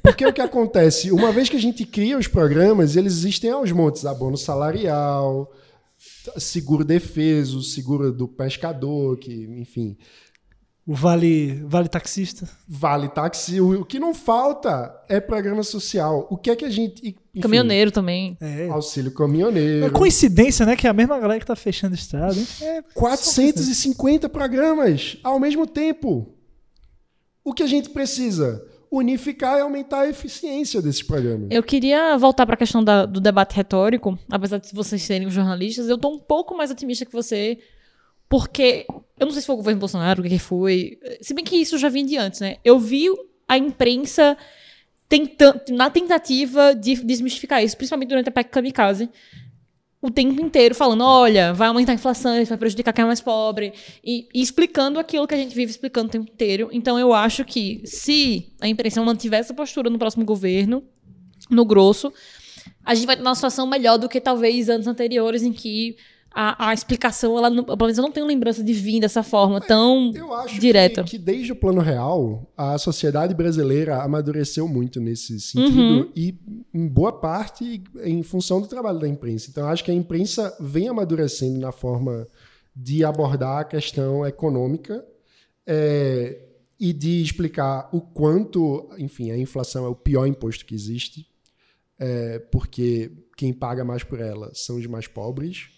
[0.02, 1.12] Porque o que acontece?
[1.12, 4.06] Uma vez que a gente cria os programas, eles existem aos montes.
[4.06, 5.50] Abono salarial,
[6.38, 9.98] seguro defeso, seguro do pescador, que, enfim.
[10.86, 12.48] O vale, vale taxista?
[12.68, 13.62] Vale taxi.
[13.62, 16.28] O que não falta é programa social.
[16.30, 17.02] O que é que a gente.
[17.08, 18.38] Enfim, caminhoneiro também.
[18.42, 18.68] É.
[18.68, 19.86] Auxílio caminhoneiro.
[19.86, 20.76] É coincidência, né?
[20.76, 22.36] Que é a mesma galera que tá fechando estrada.
[22.62, 26.36] É, 450 programas ao mesmo tempo.
[27.46, 28.62] O que a gente precisa?
[28.94, 31.48] Unificar e aumentar a eficiência desses programas.
[31.50, 35.90] Eu queria voltar para a questão da, do debate retórico, apesar de vocês serem jornalistas,
[35.90, 37.58] eu estou um pouco mais otimista que você,
[38.30, 38.86] porque
[39.20, 41.76] eu não sei se foi o governo Bolsonaro, o que foi, se bem que isso
[41.80, 42.58] já vinha de antes, né?
[42.64, 43.08] Eu vi
[43.48, 44.38] a imprensa
[45.10, 49.10] tentando, na tentativa de desmistificar isso, principalmente durante a PEC Kamikaze,
[50.04, 53.22] o tempo inteiro falando, olha, vai aumentar a inflação, isso vai prejudicar quem é mais
[53.22, 53.72] pobre,
[54.04, 56.68] e, e, explicando aquilo que a gente vive explicando o tempo inteiro.
[56.74, 60.84] Então eu acho que se a impressão mantiver essa postura no próximo governo,
[61.50, 62.12] no grosso,
[62.84, 65.96] a gente vai ter uma situação melhor do que talvez anos anteriores em que
[66.34, 69.62] a, a explicação, ela não, pelo menos eu não tenho lembrança de vir dessa forma
[69.62, 71.04] tão eu acho direta.
[71.04, 76.12] Que, que desde o plano real, a sociedade brasileira amadureceu muito nesse sentido uhum.
[76.16, 76.36] e,
[76.74, 79.50] em boa parte, em função do trabalho da imprensa.
[79.52, 82.28] Então, acho que a imprensa vem amadurecendo na forma
[82.76, 85.06] de abordar a questão econômica
[85.68, 86.40] é,
[86.80, 91.28] e de explicar o quanto, enfim, a inflação é o pior imposto que existe,
[92.00, 95.73] é, porque quem paga mais por ela são os mais pobres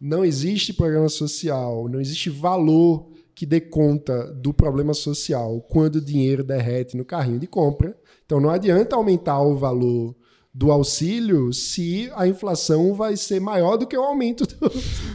[0.00, 6.04] não existe programa social, não existe valor que dê conta do problema social quando o
[6.04, 7.96] dinheiro derrete no carrinho de compra.
[8.26, 10.14] Então não adianta aumentar o valor
[10.52, 14.68] do auxílio se a inflação vai ser maior do que o aumento do,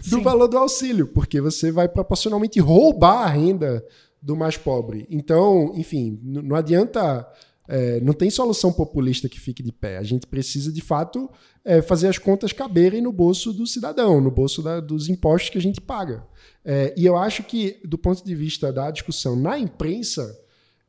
[0.09, 3.85] do valor do auxílio, porque você vai proporcionalmente roubar a renda
[4.21, 5.05] do mais pobre.
[5.09, 7.27] Então, enfim, não adianta
[7.67, 9.97] é, não tem solução populista que fique de pé.
[9.97, 11.29] A gente precisa, de fato,
[11.63, 15.57] é, fazer as contas caberem no bolso do cidadão, no bolso da, dos impostos que
[15.57, 16.25] a gente paga.
[16.65, 20.37] É, e eu acho que, do ponto de vista da discussão na imprensa,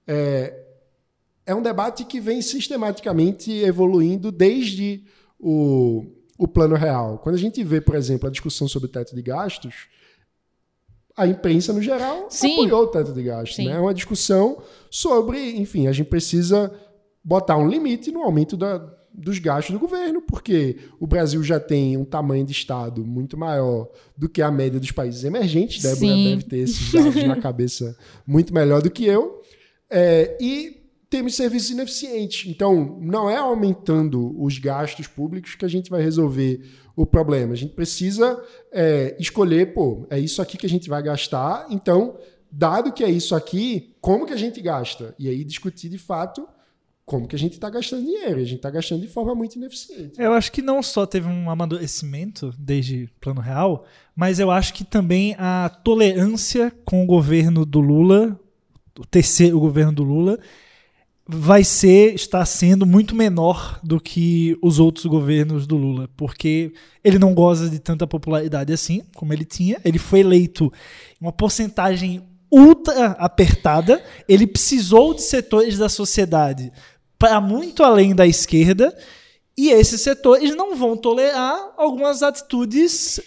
[0.07, 0.65] é,
[1.47, 5.05] é um debate que vem sistematicamente evoluindo desde
[5.39, 6.05] o,
[6.39, 7.19] o plano real.
[7.19, 9.87] Quando a gente vê, por exemplo, a discussão sobre o teto de gastos,
[11.16, 12.55] a imprensa, no geral, Sim.
[12.55, 13.57] apoiou o teto de gastos.
[13.57, 13.66] Sim.
[13.66, 13.77] né?
[13.77, 14.59] É uma discussão
[14.90, 16.72] sobre, enfim, a gente precisa
[17.22, 18.79] botar um limite no aumento da,
[19.12, 23.88] dos gastos do governo, porque o Brasil já tem um tamanho de Estado muito maior
[24.16, 25.81] do que a média dos países emergentes.
[25.81, 26.31] Débora Sim.
[26.31, 27.96] deve ter esses dados na cabeça
[28.27, 29.40] muito melhor do que eu.
[29.88, 32.50] É, e temos serviços ineficientes.
[32.50, 36.61] Então, não é aumentando os gastos públicos que a gente vai resolver
[36.97, 37.53] o problema.
[37.53, 41.67] A gente precisa é, escolher, pô, é isso aqui que a gente vai gastar.
[41.71, 42.19] Então,
[42.51, 45.15] dado que é isso aqui, como que a gente gasta?
[45.19, 46.47] E aí discutir de fato
[47.05, 48.37] como que a gente está gastando dinheiro.
[48.37, 50.19] A gente está gastando de forma muito ineficiente.
[50.19, 53.85] Eu acho que não só teve um amadurecimento desde Plano Real,
[54.17, 58.39] mas eu acho que também a tolerância com o governo do Lula,
[58.99, 60.39] o terceiro governo do Lula,
[61.27, 67.19] vai ser, está sendo muito menor do que os outros governos do Lula, porque ele
[67.19, 69.81] não goza de tanta popularidade assim, como ele tinha.
[69.85, 70.73] Ele foi eleito
[71.21, 76.71] em uma porcentagem ultra apertada, ele precisou de setores da sociedade
[77.19, 78.97] para muito além da esquerda,
[79.57, 83.21] e esses setores não vão tolerar algumas atitudes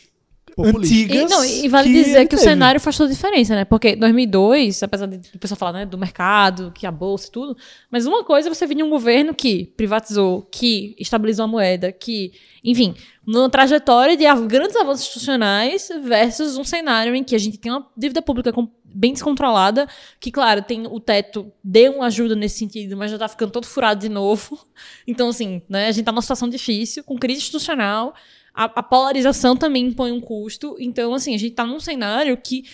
[0.57, 0.95] Populista.
[0.95, 1.31] antigas.
[1.31, 2.41] E, não, e vale que dizer que o teve.
[2.41, 3.63] cenário faz toda a diferença, né?
[3.63, 7.55] Porque 2002, apesar de o pessoal falar né, do mercado, que a bolsa e tudo,
[7.89, 11.91] mas uma coisa é você vir de um governo que privatizou, que estabilizou a moeda,
[11.91, 17.57] que, enfim, numa trajetória de grandes avanços institucionais versus um cenário em que a gente
[17.57, 19.87] tem uma dívida pública com- bem descontrolada,
[20.19, 23.67] que, claro, tem o teto, deu uma ajuda nesse sentido, mas já tá ficando todo
[23.67, 24.57] furado de novo.
[25.05, 28.13] Então, assim, né, a gente tá numa situação difícil, com crise institucional,
[28.57, 30.75] a, a polarização também impõe um custo.
[30.79, 32.65] Então, assim, a gente está num cenário que,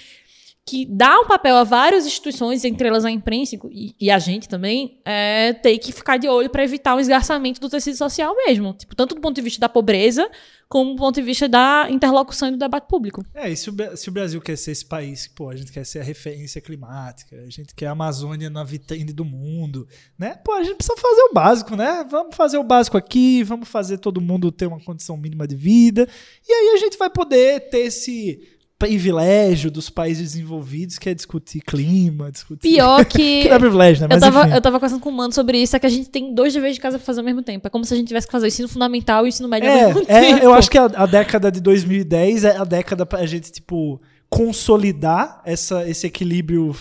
[0.66, 4.48] que dá um papel a várias instituições, entre elas a imprensa e, e a gente
[4.48, 8.74] também, é, ter que ficar de olho para evitar o esgarçamento do tecido social mesmo.
[8.74, 10.30] Tipo, tanto do ponto de vista da pobreza,
[10.70, 13.24] como do ponto de vista da interlocução e do debate público.
[13.34, 15.86] É, e se o, se o Brasil quer ser esse país, pô, a gente quer
[15.86, 19.86] ser a referência climática, a gente quer a Amazônia na vitrine do mundo,
[20.18, 20.40] né?
[20.44, 22.06] Pô, a gente precisa fazer o básico, né?
[22.10, 26.08] Vamos fazer o básico aqui, vamos fazer todo mundo ter uma condição mínima de vida,
[26.48, 28.53] e aí a gente vai poder ter esse
[28.88, 32.62] privilégio dos países desenvolvidos, que é discutir clima, discutir...
[32.62, 33.44] Pior que.
[33.44, 34.06] que não é privilégio, né?
[34.16, 34.56] Eu Mas tava, enfim.
[34.56, 36.76] eu tava conversando com o Mano sobre isso, é que a gente tem dois deveres
[36.76, 37.68] de casa pra fazer ao mesmo tempo.
[37.68, 39.70] É como se a gente tivesse que fazer o ensino fundamental e o ensino médio
[39.70, 40.40] ao mesmo É, tempo.
[40.42, 44.02] é, eu acho que a, a década de 2010 é a década pra gente, tipo,
[44.30, 46.76] consolidar essa, esse equilíbrio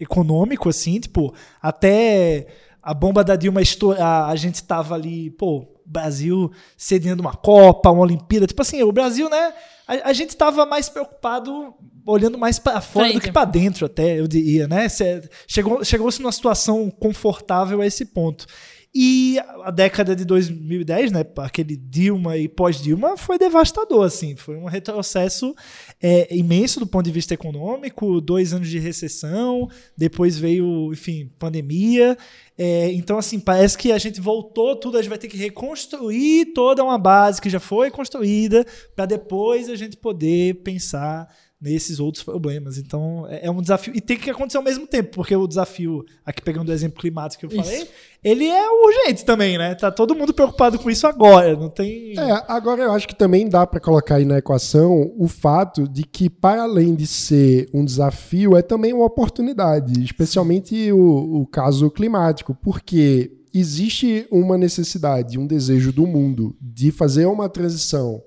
[0.00, 2.46] econômico, assim, tipo, até
[2.82, 8.02] a bomba da Dilma estourar, a gente tava ali, pô, Brasil cedendo uma Copa, uma
[8.02, 9.52] Olimpíada, tipo assim, o Brasil, né,
[9.86, 11.74] a, a gente tava mais preocupado
[12.06, 13.24] olhando mais pra fora do Frente.
[13.26, 18.04] que pra dentro até, eu diria, né, Cê- chegou, chegou-se numa situação confortável a esse
[18.06, 18.46] ponto.
[18.94, 24.66] E a década de 2010, né, aquele Dilma e pós-Dilma, foi devastador, assim, foi um
[24.66, 25.54] retrocesso
[26.02, 32.18] é, imenso do ponto de vista econômico, dois anos de recessão, depois veio, enfim, pandemia,
[32.58, 36.52] é, então, assim, parece que a gente voltou tudo, a gente vai ter que reconstruir
[36.52, 41.26] toda uma base que já foi construída, para depois a gente poder pensar
[41.62, 42.76] nesses outros problemas.
[42.76, 43.94] Então, é, é um desafio.
[43.94, 47.46] E tem que acontecer ao mesmo tempo, porque o desafio, aqui pegando o exemplo climático
[47.46, 47.88] que eu falei,
[48.22, 49.76] ele é urgente também, né?
[49.76, 52.18] Tá todo mundo preocupado com isso agora, não tem.
[52.18, 56.02] É, agora eu acho que também dá para colocar aí na equação o fato de
[56.02, 61.88] que, para além de ser um desafio, é também uma oportunidade, especialmente o, o caso
[61.90, 68.20] climático, porque existe uma necessidade, um desejo do mundo de fazer uma transição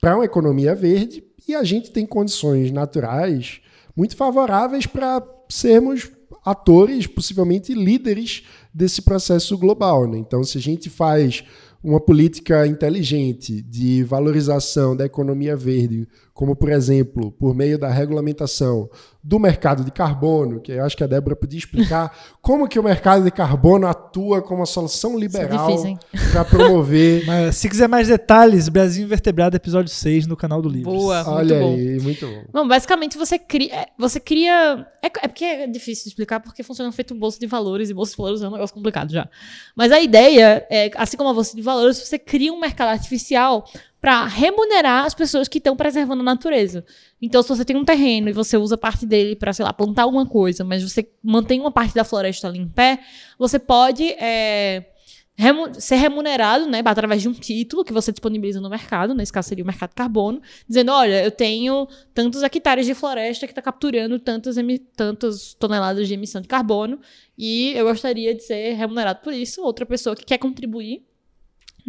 [0.00, 3.60] para uma economia verde e a gente tem condições naturais
[3.96, 6.10] muito favoráveis para sermos
[6.44, 10.06] atores, possivelmente líderes desse processo global.
[10.06, 10.18] Né?
[10.18, 11.42] Então, se a gente faz
[11.82, 16.06] uma política inteligente de valorização da economia verde,
[16.38, 18.88] como, por exemplo, por meio da regulamentação
[19.20, 22.82] do mercado de carbono, que eu acho que a Débora podia explicar como que o
[22.82, 25.98] mercado de carbono atua como uma solução liberal difícil, hein?
[26.30, 27.26] para promover.
[27.26, 30.94] Mas se quiser mais detalhes, Brasil Invertebrado, episódio 6 no canal do Livros.
[30.94, 31.28] Boa.
[31.28, 31.74] Olha muito bom.
[31.74, 32.44] aí, muito bom.
[32.52, 33.74] Bom, basicamente você cria.
[33.74, 34.86] é, Você cria.
[35.02, 38.12] É, é porque é difícil de explicar porque funciona feito bolsa de valores e bolsa
[38.12, 39.28] de valores é um negócio complicado já.
[39.74, 43.64] Mas a ideia é, assim como a bolsa de valores, você cria um mercado artificial
[44.00, 46.84] para remunerar as pessoas que estão preservando a natureza.
[47.20, 50.04] Então, se você tem um terreno e você usa parte dele para, sei lá, plantar
[50.04, 53.00] alguma coisa, mas você mantém uma parte da floresta ali em pé,
[53.36, 54.92] você pode é,
[55.36, 59.48] remu- ser remunerado, né, através de um título que você disponibiliza no mercado, nesse caso
[59.48, 64.18] seria o mercado carbono, dizendo, olha, eu tenho tantos hectares de floresta que está capturando
[64.20, 64.56] tantas,
[64.96, 67.00] tantas toneladas de emissão de carbono
[67.36, 69.60] e eu gostaria de ser remunerado por isso.
[69.62, 71.04] Outra pessoa que quer contribuir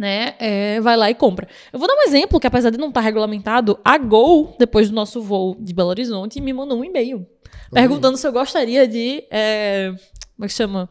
[0.00, 1.46] né, é, vai lá e compra.
[1.70, 4.94] Eu vou dar um exemplo que, apesar de não estar regulamentado, a Gol, depois do
[4.94, 7.26] nosso voo de Belo Horizonte, me mandou um e-mail
[7.70, 9.24] perguntando se eu gostaria de.
[9.30, 9.92] é,
[10.34, 10.88] como é que chama?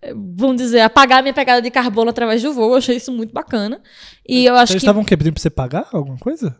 [0.00, 2.70] É, Vamos dizer, apagar minha pegada de carbono através do voo.
[2.70, 3.82] Eu achei isso muito bacana.
[4.26, 4.86] E eu acho Eles que.
[4.86, 5.16] estavam o quê?
[5.16, 6.56] Pedindo pra você pagar alguma coisa?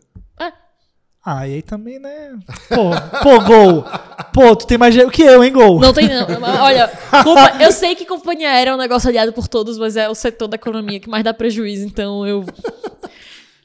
[1.25, 2.37] Ah, e aí também, né?
[2.69, 2.89] Pô,
[3.21, 3.85] pô, Gol.
[4.33, 5.79] Pô, tu tem mais dinheiro que eu, hein, Gol?
[5.79, 6.25] Não tem, não.
[6.63, 6.87] Olha,
[7.23, 10.15] compa- eu sei que companhia aérea é um negócio aliado por todos, mas é o
[10.15, 12.45] setor da economia que mais dá prejuízo, então eu.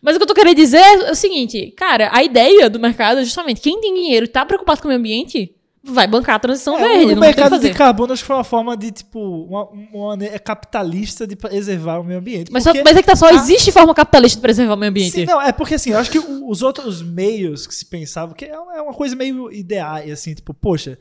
[0.03, 3.21] Mas o que eu tô querendo dizer é o seguinte, cara, a ideia do mercado
[3.21, 5.55] é justamente quem tem dinheiro e tá preocupado com o meio ambiente
[5.87, 7.13] vai bancar a transição É, verde.
[7.15, 11.27] o mercado de carbono acho que foi uma forma de, tipo, uma, uma maneira capitalista
[11.27, 12.51] de preservar o meio ambiente.
[12.51, 13.35] Mas, só, Porque- mas é que tá só, Ah.
[13.35, 15.13] existe forma capitalista de preservar o meio ambiente.
[15.13, 18.45] Sim, não, é porque assim, eu acho que os outros meios que se pensavam, que
[18.47, 20.99] é uma é uma coisa meio ideal, assim, tipo, poxa,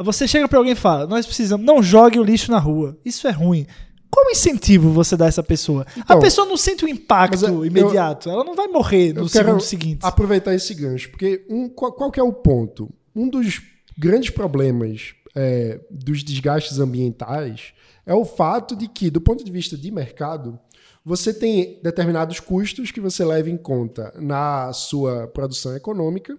[0.00, 3.26] você chega pra alguém e fala, nós precisamos, não jogue o lixo na rua, isso
[3.26, 3.66] é ruim.
[4.10, 5.84] Qual incentivo você dá a essa pessoa?
[5.96, 9.28] Então, a pessoa não sente o impacto mas eu- imediato, ela não vai morrer no
[9.28, 10.00] segundo seguinte.
[10.02, 12.88] aproveitar esse gancho, porque um, qual, qual que é o ponto?
[13.14, 13.60] Um dos
[13.98, 17.72] grandes problemas é, dos desgastes ambientais
[18.06, 20.58] é o fato de que, do ponto de vista de mercado,
[21.04, 26.38] você tem determinados custos que você leva em conta na sua produção econômica,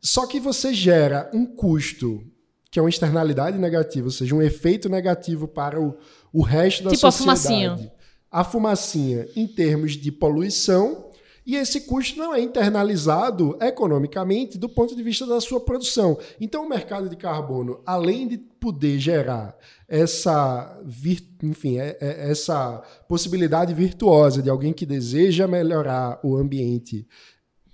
[0.00, 2.24] só que você gera um custo
[2.70, 5.96] que é uma externalidade negativa, ou seja, um efeito negativo para o,
[6.32, 7.40] o resto da Tipo a sociedade.
[7.40, 7.92] fumacinha.
[8.30, 11.07] A fumacinha em termos de poluição
[11.48, 16.18] e esse custo não é internalizado economicamente do ponto de vista da sua produção.
[16.38, 19.56] Então, o mercado de carbono, além de poder gerar
[19.88, 20.78] essa,
[21.42, 27.08] enfim, é- é- essa possibilidade virtuosa de alguém que deseja melhorar o ambiente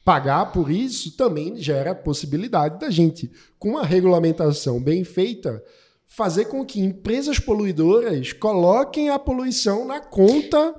[0.05, 5.65] pagar por isso, também gera a possibilidade da gente, com uma regulamentação bem feita,
[6.07, 10.75] fazer com que empresas poluidoras coloquem a poluição na conta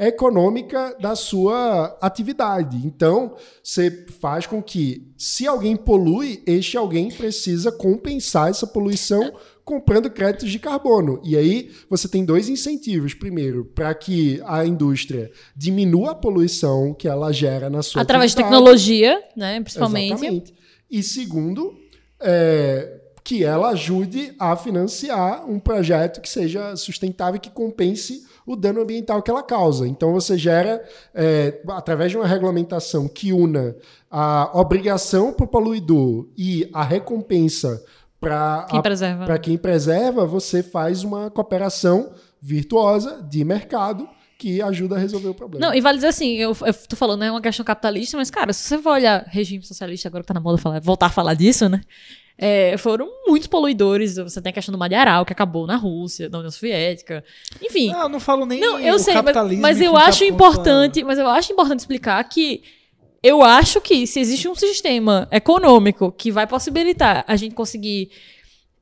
[0.00, 2.78] econômica da sua atividade.
[2.84, 9.32] Então, você faz com que, se alguém polui, este alguém precisa compensar essa poluição
[9.62, 11.20] comprando créditos de carbono.
[11.22, 13.12] E aí você tem dois incentivos.
[13.12, 18.40] Primeiro, para que a indústria diminua a poluição que ela gera na sua Através de
[18.40, 18.56] atividade.
[18.58, 19.60] tecnologia, né?
[19.60, 20.12] Principalmente.
[20.12, 20.54] Exatamente.
[20.90, 21.76] E segundo,
[22.20, 28.56] é, que ela ajude a financiar um projeto que seja sustentável e que compense o
[28.56, 29.86] dano ambiental que ela causa.
[29.86, 30.82] Então você gera,
[31.14, 33.76] é, através de uma regulamentação que una
[34.10, 37.82] a obrigação para o poluidor e a recompensa
[38.20, 39.38] para Quem preserva.
[39.38, 44.08] quem preserva, você faz uma cooperação virtuosa de mercado
[44.40, 45.66] que ajuda a resolver o problema.
[45.66, 48.54] Não, e vale dizer assim, eu, eu tô falando, é uma questão capitalista, mas, cara,
[48.54, 51.34] se você for olhar regime socialista, agora que tá na moda falar, voltar a falar
[51.34, 51.82] disso, né?
[52.42, 54.16] É, foram muitos poluidores.
[54.16, 57.22] Você tem a questão do Madiaral, que acabou na Rússia, na União Soviética.
[57.62, 57.92] Enfim.
[57.94, 60.24] Ah, eu não falo nem Não, eu o sei, mas, capitalismo mas que eu acho
[60.24, 62.62] importante, mas eu acho importante explicar que
[63.22, 68.10] eu acho que se existe um sistema econômico que vai possibilitar a gente conseguir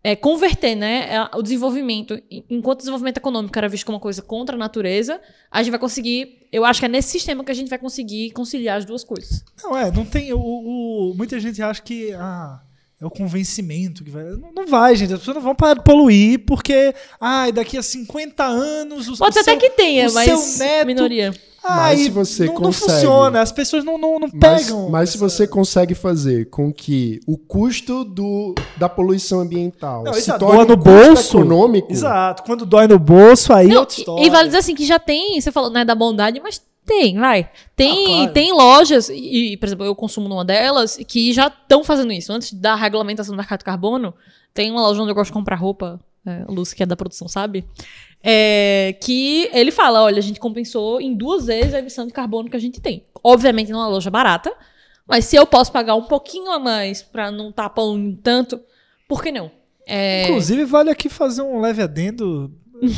[0.04, 4.22] é, converter né, o desenvolvimento, en- enquanto o desenvolvimento econômico era visto como uma coisa
[4.22, 6.46] contra a natureza, a gente vai conseguir.
[6.52, 9.44] Eu acho que é nesse sistema que a gente vai conseguir conciliar as duas coisas.
[9.64, 10.32] Não, é, não tem.
[10.32, 12.12] O, o- muita gente acha que.
[12.12, 12.60] Ah,
[13.00, 14.24] é o convencimento que vai.
[14.24, 15.12] Não, não vai, gente.
[15.12, 16.94] As pessoas não vão parar de poluir porque.
[17.20, 19.08] Ah, daqui a 50 anos.
[19.08, 21.34] Os, Pode até seu- que tenha, o mas seu neto- minoria.
[21.62, 23.40] Ah, Mas e se você não, não consegue- funciona.
[23.42, 24.88] As pessoas não, não, não Mas, pegam.
[24.88, 30.20] mas se você consegue fazer com que o custo do, da poluição ambiental Não, se
[30.20, 31.38] exato, torne um no custo bolso.
[31.40, 32.44] econômico, Exato.
[32.44, 34.24] Quando dói no bolso, aí é Não, outra e- história.
[34.26, 37.16] e vale dizer assim que já tem, você falou, não é da bondade, mas tem,
[37.18, 37.50] vai.
[37.76, 38.32] Tem, Ah, claro.
[38.32, 42.32] tem lojas, e, por exemplo, eu consumo numa delas, que já estão fazendo isso.
[42.32, 44.14] Antes da regulamentação do mercado de carbono,
[44.54, 47.28] tem uma loja onde eu gosto de comprar roupa, é, Luz, que é da produção,
[47.28, 47.64] sabe?
[48.22, 52.50] É, que ele fala, olha, a gente compensou em duas vezes a emissão de carbono
[52.50, 53.04] que a gente tem.
[53.22, 54.52] Obviamente não é uma loja barata,
[55.06, 58.60] mas se eu posso pagar um pouquinho a mais pra não estar poluindo tanto,
[59.06, 59.50] por que não?
[59.86, 62.52] É, Inclusive, vale aqui fazer um leve adendo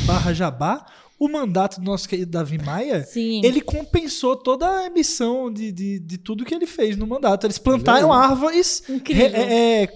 [0.06, 0.86] barra jabá.
[1.20, 3.42] O mandato do nosso querido Davi Maia, sim.
[3.44, 7.46] ele compensou toda a emissão de, de, de tudo que ele fez no mandato.
[7.46, 9.26] Eles plantaram árvores Incrível.
[9.30, 9.88] re- é,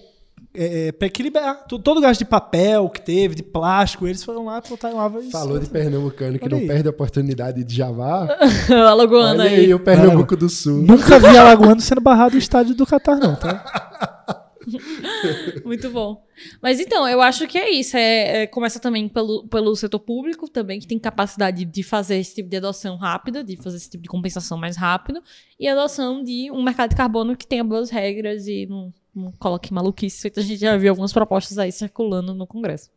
[0.56, 4.06] é, para equilibrar to- todo o gasto de papel que teve, de plástico.
[4.06, 5.30] Eles foram lá e plantaram árvores.
[5.32, 6.66] falou de pernambucano que Olha não aí.
[6.66, 8.28] perde a oportunidade de Javá.
[8.90, 9.60] Alagoana Olha aí.
[9.64, 10.82] aí o Pernambuco do Sul.
[10.82, 13.64] Nunca vi Alagoano sendo barrado no estádio do Catar, não, tá?
[15.64, 16.24] Muito bom.
[16.60, 17.96] Mas então, eu acho que é isso.
[17.96, 22.34] É, é- começa também pelo, pelo setor público, também, que tem capacidade de fazer esse
[22.34, 25.22] tipo de adoção rápida, de fazer esse tipo de compensação mais rápido,
[25.58, 29.72] e adoção de um mercado de carbono que tenha boas regras e não, não coloque
[29.72, 30.32] maluquice.
[30.36, 32.90] A gente já viu algumas propostas aí circulando no Congresso.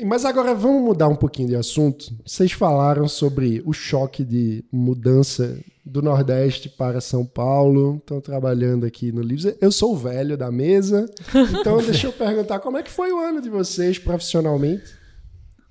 [0.00, 2.06] Mas agora vamos mudar um pouquinho de assunto.
[2.24, 7.96] Vocês falaram sobre o choque de mudança do Nordeste para São Paulo.
[7.96, 9.54] Estão trabalhando aqui no Livros.
[9.60, 11.04] Eu sou o velho da mesa,
[11.60, 14.96] então deixa eu perguntar como é que foi o ano de vocês profissionalmente?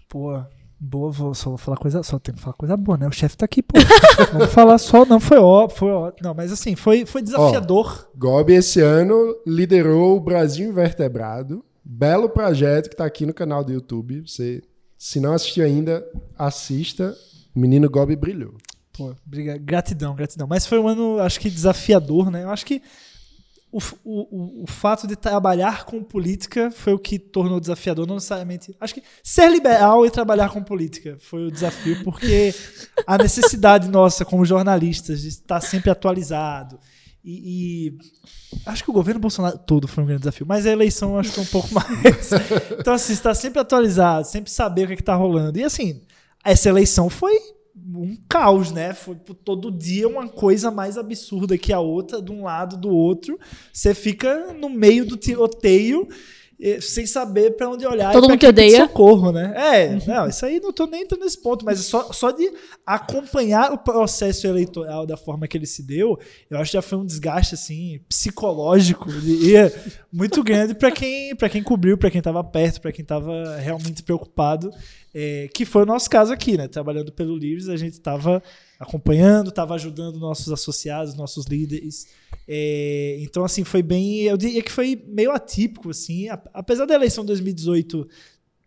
[0.07, 0.39] Pô,
[0.80, 3.07] boa, vou, só vou falar coisa, só tem que falar coisa boa, né?
[3.07, 3.80] O chefe tá aqui, pô.
[4.34, 6.11] Vamos falar só, não foi ó, foi ó.
[6.22, 8.07] Não, mas assim, foi, foi desafiador.
[8.15, 13.71] Gobi esse ano liderou o Brasil Invertebrado belo projeto que está aqui no canal do
[13.71, 14.21] YouTube.
[14.27, 14.61] Você,
[14.97, 16.05] se não assistiu ainda,
[16.38, 17.15] assista.
[17.55, 18.55] O menino Gobi brilhou.
[18.93, 19.59] Pô, obrigado.
[19.59, 20.47] Gratidão, gratidão.
[20.47, 22.43] Mas foi um ano, acho que desafiador, né?
[22.43, 22.82] Eu acho que
[23.71, 28.75] o, o, o fato de trabalhar com política foi o que tornou desafiador, não necessariamente.
[28.79, 32.53] Acho que ser liberal e trabalhar com política foi o desafio, porque
[33.07, 36.77] a necessidade nossa, como jornalistas, de estar sempre atualizado,
[37.24, 37.97] e, e,
[38.65, 41.39] acho que o governo Bolsonaro todo foi um grande desafio, mas a eleição acho que
[41.39, 42.32] é um pouco mais.
[42.80, 45.59] então, assim, está sempre atualizado, sempre saber o que é está rolando.
[45.59, 46.01] E assim,
[46.43, 47.38] essa eleição foi
[47.76, 48.93] um caos, né?
[48.93, 53.39] Foi todo dia uma coisa mais absurda que a outra, de um lado do outro.
[53.72, 56.07] Você fica no meio do tiroteio
[56.80, 58.12] sem saber para onde olhar.
[58.12, 58.78] Todo mundo que odeia.
[58.78, 59.53] Socorro, né?
[59.55, 62.51] É, não, isso aí não tô nem entrando nesse ponto, mas só, só de
[62.86, 66.99] acompanhar o processo eleitoral da forma que ele se deu, eu acho que já foi
[66.99, 69.55] um desgaste, assim, psicológico e
[70.12, 74.03] muito grande para quem, pra quem cobriu, para quem estava perto, para quem estava realmente
[74.03, 74.72] preocupado,
[75.14, 76.68] é, que foi o nosso caso aqui, né?
[76.68, 78.41] Trabalhando pelo Livres, a gente estava
[78.82, 82.07] acompanhando, estava ajudando nossos associados, nossos líderes.
[82.47, 84.23] É, então, assim, foi bem.
[84.23, 86.27] Eu diria que foi meio atípico, assim.
[86.51, 88.09] Apesar da eleição de 2018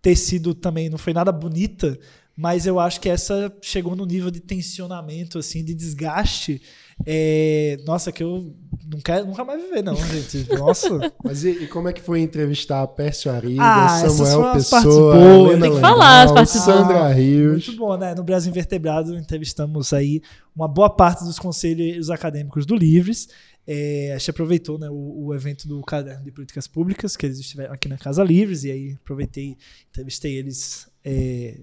[0.00, 1.98] ter sido também, não foi nada bonita,
[2.37, 6.61] mas eu acho que essa chegou no nível de tensionamento, assim, de desgaste.
[7.07, 8.55] É, nossa, que eu
[8.87, 10.49] não quero nunca mais viver, não, gente.
[10.55, 10.89] Nossa.
[11.22, 15.61] Mas e, e como é que foi entrevistar a Pércio Arida, ah, Samuel Pessoa, Helena
[15.62, 17.66] Tem que falar as partes Sandra Rios?
[17.66, 18.14] Muito bom, né?
[18.14, 20.20] No Brasil Invertebrado entrevistamos aí
[20.55, 23.28] uma boa parte dos conselhos acadêmicos do Livres.
[23.66, 27.39] É, a gente aproveitou né, o, o, evento do Caderno de Políticas Públicas, que eles
[27.39, 29.57] estiveram aqui na Casa Livres, e aí aproveitei,
[29.89, 31.62] entrevistei eles é,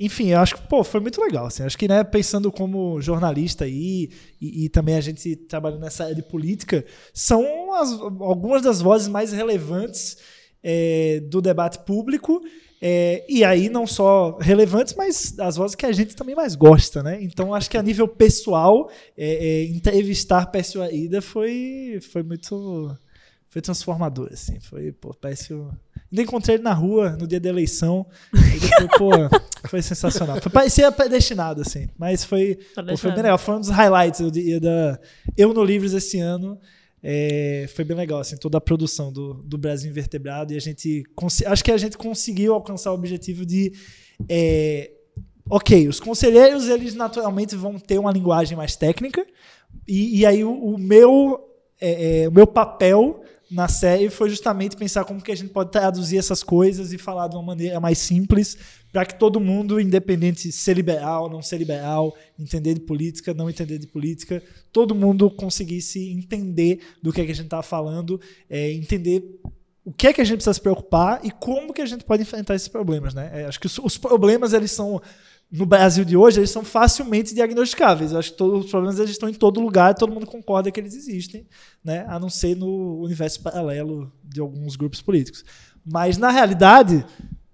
[0.00, 1.46] enfim, eu acho que pô, foi muito legal.
[1.46, 6.04] Assim, acho que né, pensando como jornalista aí, e, e, também a gente trabalhando nessa
[6.04, 6.82] área de política,
[7.12, 10.16] são as, algumas das vozes mais relevantes
[10.62, 12.40] é, do debate público.
[12.82, 17.02] É, e aí não só relevantes, mas as vozes que a gente também mais gosta,
[17.02, 17.22] né?
[17.22, 22.96] Então acho que a nível pessoal, é, é entrevistar Pécio Aida foi, foi muito
[23.50, 24.58] foi transformador, assim.
[24.60, 25.70] Foi, pô, parece o
[26.12, 28.04] Ainda encontrei ele na rua no dia da eleição.
[28.32, 29.10] Depois, pô,
[29.68, 30.40] foi sensacional.
[30.40, 31.88] Foi, parecia predestinado, assim.
[31.96, 33.38] Mas foi, pô, foi bem legal.
[33.38, 34.98] Foi um dos highlights eu diria, da
[35.36, 36.58] Eu no Livros esse ano.
[37.02, 40.52] É, foi bem legal, assim, toda a produção do, do Brasil Invertebrado.
[40.52, 41.04] E a gente.
[41.46, 43.72] Acho que a gente conseguiu alcançar o objetivo de.
[44.28, 44.90] É,
[45.48, 49.24] ok, os conselheiros, eles naturalmente vão ter uma linguagem mais técnica.
[49.86, 51.46] E, e aí o, o meu.
[51.80, 53.19] É, é o meu papel
[53.50, 57.26] na série foi justamente pensar como que a gente pode traduzir essas coisas e falar
[57.26, 58.56] de uma maneira mais simples
[58.92, 63.50] para que todo mundo, independente de ser liberal, não ser liberal, entender de política, não
[63.50, 64.42] entender de política,
[64.72, 69.40] todo mundo conseguisse entender do que, é que a gente estava falando, é, entender
[69.84, 72.22] o que é que a gente precisa se preocupar e como que a gente pode
[72.22, 73.30] enfrentar esses problemas, né?
[73.32, 75.00] É, acho que os, os problemas eles são
[75.50, 78.12] no Brasil de hoje, eles são facilmente diagnosticáveis.
[78.12, 80.78] Eu acho que todos os problemas eles estão em todo lugar, todo mundo concorda que
[80.78, 81.46] eles existem,
[81.82, 82.04] né?
[82.08, 85.44] a não ser no universo paralelo de alguns grupos políticos.
[85.84, 87.04] Mas, na realidade,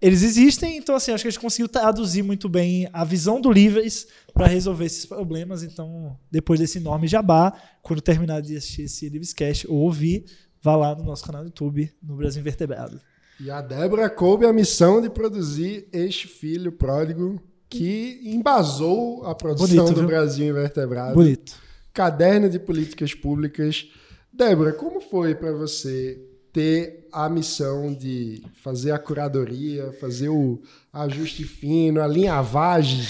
[0.01, 3.51] eles existem, então assim, acho que a gente conseguiu traduzir muito bem a visão do
[3.51, 5.63] Livres para resolver esses problemas.
[5.63, 10.27] Então, depois desse enorme jabá, quando terminar de assistir esse Livrescast ou ouvir,
[10.61, 13.01] vá lá no nosso canal do YouTube, no Brasil Invertebrado.
[13.41, 17.41] E a Débora coube a missão de produzir este filho pródigo
[17.77, 20.07] que embasou a produção Bonito, do viu?
[20.07, 21.15] Brasil Invertebrado.
[21.15, 21.55] Bonito.
[21.93, 23.87] Caderno de Políticas Públicas.
[24.33, 26.21] Débora, como foi para você
[26.53, 30.61] ter a missão de fazer a curadoria, fazer o
[30.93, 33.07] ajuste fino, a linhavagem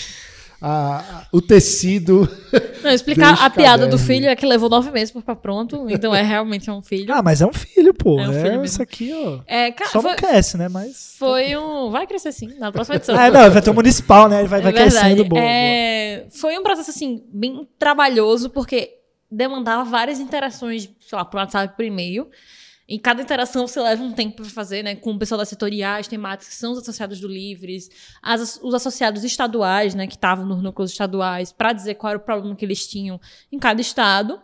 [0.69, 2.29] a, o tecido.
[2.83, 6.15] Não, explicar a piada do filho é que levou nove meses para ficar pronto, então
[6.15, 7.13] é realmente um filho.
[7.15, 8.19] Ah, mas é um filho, pô.
[8.19, 9.41] É, um filho é isso aqui, ó.
[9.47, 10.69] É, cara, Só foi, não cresce, né?
[10.69, 11.15] Mas.
[11.19, 11.91] Foi um.
[11.91, 13.19] Vai crescer sim, na próxima edição.
[13.19, 14.41] é, não, vai ter um municipal, né?
[14.41, 16.31] Ele vai, é vai crescendo, boa, é, boa.
[16.33, 18.91] Foi um processo, assim, bem trabalhoso, porque
[19.31, 22.29] demandava várias interações, sei lá, por WhatsApp por e-mail.
[22.89, 24.95] Em cada interação você leva um tempo para fazer, né?
[24.95, 27.89] Com o pessoal das setoriais, temáticas, que são os associados do Livres,
[28.23, 30.07] as, os associados estaduais, né?
[30.07, 33.21] Que estavam nos núcleos estaduais, para dizer qual era o problema que eles tinham
[33.51, 34.41] em cada estado.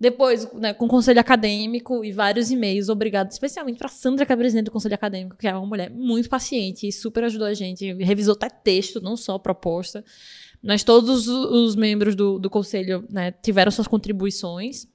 [0.00, 4.36] Depois, né, com o conselho acadêmico e vários e-mails, obrigado especialmente para Sandra, que é
[4.36, 7.92] presidente do conselho acadêmico, que é uma mulher muito paciente e super ajudou a gente,
[7.94, 10.04] revisou até texto, não só proposta.
[10.62, 14.86] Nós todos os membros do, do conselho né, tiveram suas contribuições.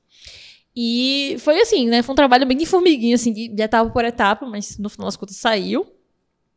[0.75, 2.01] E foi assim, né?
[2.01, 5.07] Foi um trabalho bem de formiguinha, assim, de, de etapa por etapa, mas no final
[5.07, 5.85] das contas saiu.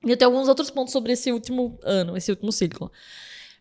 [0.05, 2.91] E eu tenho alguns outros pontos sobre esse último ano, esse último ciclo.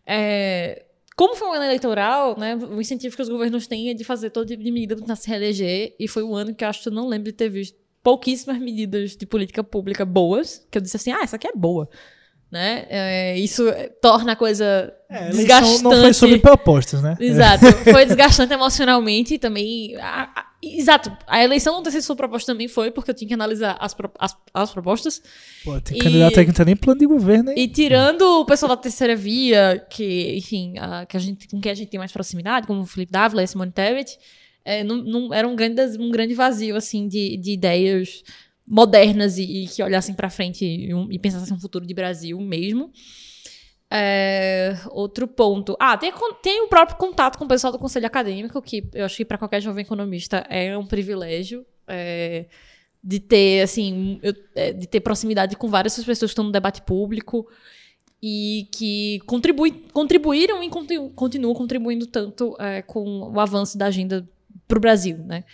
[0.06, 0.86] É,
[1.16, 4.30] como foi um ano eleitoral, né, o incentivo que os governos têm é de fazer
[4.30, 6.88] todo tipo de medida para se reeleger, e foi um ano que eu acho que
[6.88, 10.96] eu não lembro de ter visto pouquíssimas medidas de política pública boas, que eu disse
[10.96, 11.88] assim, ah, essa aqui é boa.
[12.50, 12.86] Né?
[12.88, 13.64] É, isso
[14.00, 15.82] torna a coisa é, desgastante.
[15.82, 17.16] Não foi sobre propostas, né?
[17.18, 17.64] Exato.
[17.90, 19.96] Foi desgastante emocionalmente e também.
[19.96, 21.10] A, a, exato.
[21.26, 23.96] A eleição não ter sido sobre proposta também foi, porque eu tinha que analisar as,
[24.18, 25.20] as, as propostas.
[25.64, 27.58] Pô, tem e, candidato aí que não tem nem plano de governo, hein?
[27.58, 31.72] E tirando o pessoal da terceira via, que, enfim, a, que a gente, com quem
[31.72, 34.16] a gente tem mais proximidade, como o Felipe Dávila e Simone Tebet,
[34.64, 38.22] é, não, não, era um grande, um grande vazio, assim, de, de ideias
[38.66, 42.90] modernas e, e que olhassem para frente e, e, pensassem um futuro de Brasil mesmo.
[43.90, 45.76] É, outro ponto.
[45.78, 46.12] Ah, tem,
[46.42, 49.38] tem o próprio contato com o pessoal do conselho acadêmico, que eu acho que para
[49.38, 51.64] qualquer jovem economista é um privilégio.
[51.86, 52.46] É,
[53.06, 54.20] de ter, assim,
[54.56, 57.46] é, de ter proximidade com várias pessoas que estão no debate público
[58.20, 60.68] e que contribui, contribuíram e
[61.14, 64.28] continuam contribuindo tanto é, com o avanço da agenda
[64.66, 65.44] para o Brasil, né?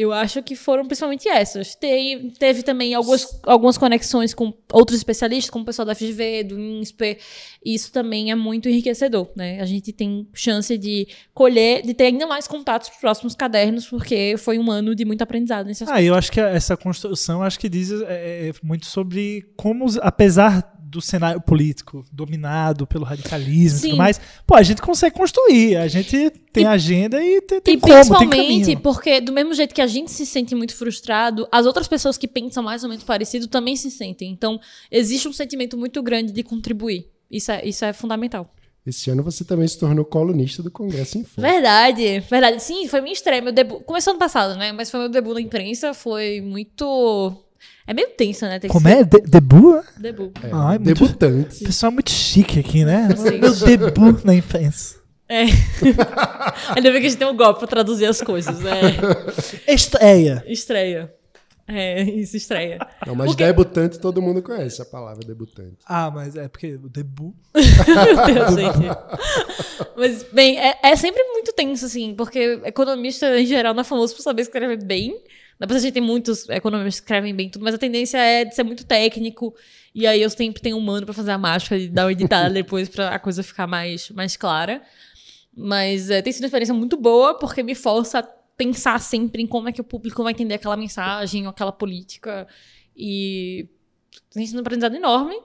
[0.00, 1.74] Eu acho que foram principalmente essas.
[1.74, 6.58] Teve, teve também algumas, algumas conexões com outros especialistas, como o pessoal da FGV, do
[6.58, 7.18] INSPE.
[7.62, 9.60] Isso também é muito enriquecedor, né?
[9.60, 13.86] A gente tem chance de colher, de ter ainda mais contatos para os próximos cadernos,
[13.88, 16.00] porque foi um ano de muito aprendizado nesse aspecto.
[16.00, 20.79] Ah, eu acho que essa construção, acho que diz é, é muito sobre como, apesar
[20.90, 23.86] do cenário político dominado pelo radicalismo Sim.
[23.86, 27.60] e tudo mais, pô, a gente consegue construir, a gente tem e, agenda e tem,
[27.60, 30.74] tem e como, principalmente tem porque do mesmo jeito que a gente se sente muito
[30.74, 34.30] frustrado, as outras pessoas que pensam mais ou menos parecido também se sentem.
[34.32, 34.60] Então,
[34.90, 37.08] existe um sentimento muito grande de contribuir.
[37.30, 38.52] Isso é, isso é fundamental.
[38.84, 41.40] Esse ano você também se tornou colunista do Congresso em Foco.
[41.40, 42.62] Verdade, verdade.
[42.62, 43.84] Sim, foi minha estreia, meu debut.
[43.84, 44.72] Começou ano passado, né?
[44.72, 47.36] Mas foi meu debut na imprensa, foi muito
[47.90, 48.60] é meio tenso, né?
[48.68, 49.02] Como é?
[49.02, 49.84] De debut?
[49.98, 50.30] Debut.
[50.44, 51.64] É, Ai, debutante.
[51.64, 53.08] O pessoal é muito chique aqui, né?
[53.40, 55.00] Meu debut na imprensa.
[55.28, 55.42] É.
[56.76, 58.80] Ainda bem que a gente tem um golpe pra traduzir as coisas, né?
[59.66, 60.44] Estreia.
[60.46, 61.12] Estreia.
[61.66, 62.78] É, isso, estreia.
[63.06, 63.44] Não, mas porque...
[63.44, 65.78] debutante todo mundo conhece a palavra debutante.
[65.86, 67.32] Ah, mas é porque o debut.
[67.54, 68.88] Meu Deus, gente.
[69.96, 74.16] Mas, bem, é, é, sempre muito tenso, assim, porque economista em geral não é famoso
[74.16, 75.22] por saber escrever bem.
[75.60, 78.54] Depois a gente tem muitos economistas que escrevem bem tudo, mas a tendência é de
[78.54, 79.54] ser muito técnico.
[79.94, 82.48] E aí eu sempre tenho um mano para fazer a mágica e dar uma editada
[82.54, 84.82] depois para a coisa ficar mais, mais clara.
[85.54, 89.46] Mas é, tem sido uma experiência muito boa, porque me força a pensar sempre em
[89.46, 92.48] como é que o público vai entender aquela mensagem ou aquela política.
[92.96, 93.68] E
[94.30, 95.38] tem sido um aprendizado enorme.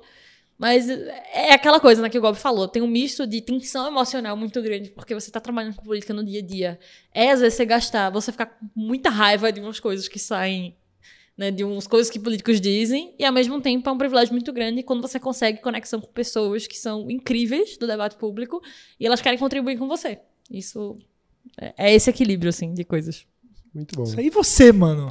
[0.57, 2.67] Mas é aquela coisa né, que o Gob falou.
[2.67, 6.23] Tem um misto de tensão emocional muito grande, porque você está trabalhando com política no
[6.23, 6.79] dia a dia.
[7.13, 10.77] É, às vezes, você gastar, você ficar com muita raiva de umas coisas que saem,
[11.37, 14.53] né, de umas coisas que políticos dizem, e ao mesmo tempo é um privilégio muito
[14.53, 18.61] grande quando você consegue conexão com pessoas que são incríveis do debate público
[18.97, 20.19] e elas querem contribuir com você.
[20.49, 20.97] Isso
[21.59, 23.25] é, é esse equilíbrio, assim, de coisas.
[23.73, 24.03] Muito bom.
[24.03, 25.09] Isso aí você, mano.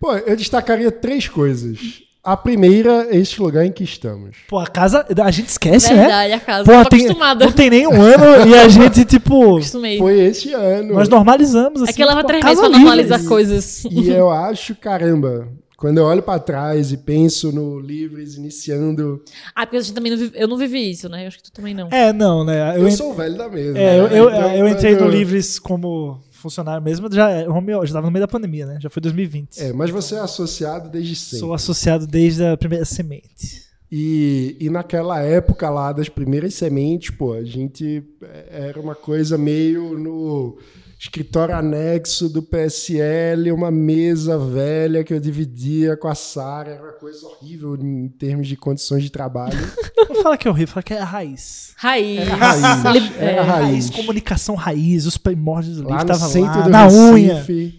[0.00, 2.02] Pô, eu destacaria três coisas.
[2.24, 4.38] A primeira é este lugar em que estamos.
[4.48, 5.04] Pô, a casa.
[5.22, 6.28] A gente esquece, Verdade, né?
[6.28, 6.64] Verdade, a casa.
[6.64, 7.44] Pô, tem, acostumada.
[7.44, 9.56] Não tem nem um ano e a gente, tipo.
[9.56, 9.98] Acostumei.
[9.98, 10.94] Foi este ano.
[10.94, 11.92] Nós normalizamos, assim.
[11.92, 13.84] É que leva tipo, três meses pra normalizar e, coisas.
[13.84, 15.46] E eu acho, caramba,
[15.76, 19.22] quando eu olho para trás e penso no Livres iniciando.
[19.54, 21.24] Ah, porque a gente também não vive, eu não vivi isso, né?
[21.24, 21.88] Eu acho que tu também não.
[21.90, 22.78] É, não, né?
[22.78, 23.78] Eu, eu sou o velho da mesa.
[23.78, 23.98] É, né?
[23.98, 28.12] eu, eu, então, eu entrei no Livres como funcionário mesmo, já, é, já estava no
[28.12, 28.78] meio da pandemia, né?
[28.80, 29.58] Já foi 2020.
[29.58, 31.38] É, mas você é associado desde sempre.
[31.38, 33.64] Sou associado desde a primeira semente.
[33.90, 39.38] E, e naquela época lá das primeiras sementes, pô, a gente é, era uma coisa
[39.38, 40.58] meio no
[41.04, 46.92] escritório anexo do PSL, uma mesa velha que eu dividia com a Sara, era uma
[46.92, 49.58] coisa horrível em termos de condições de trabalho.
[50.08, 51.74] Não fala que é horrível, fala que é a raiz.
[51.76, 52.20] Raiz.
[52.20, 53.16] Era raiz.
[53.18, 53.48] Era é, raiz.
[53.48, 53.90] raiz.
[53.90, 57.02] Comunicação raiz, os primórdios do lá livro no centro lá, do na Recife.
[57.12, 57.74] unha.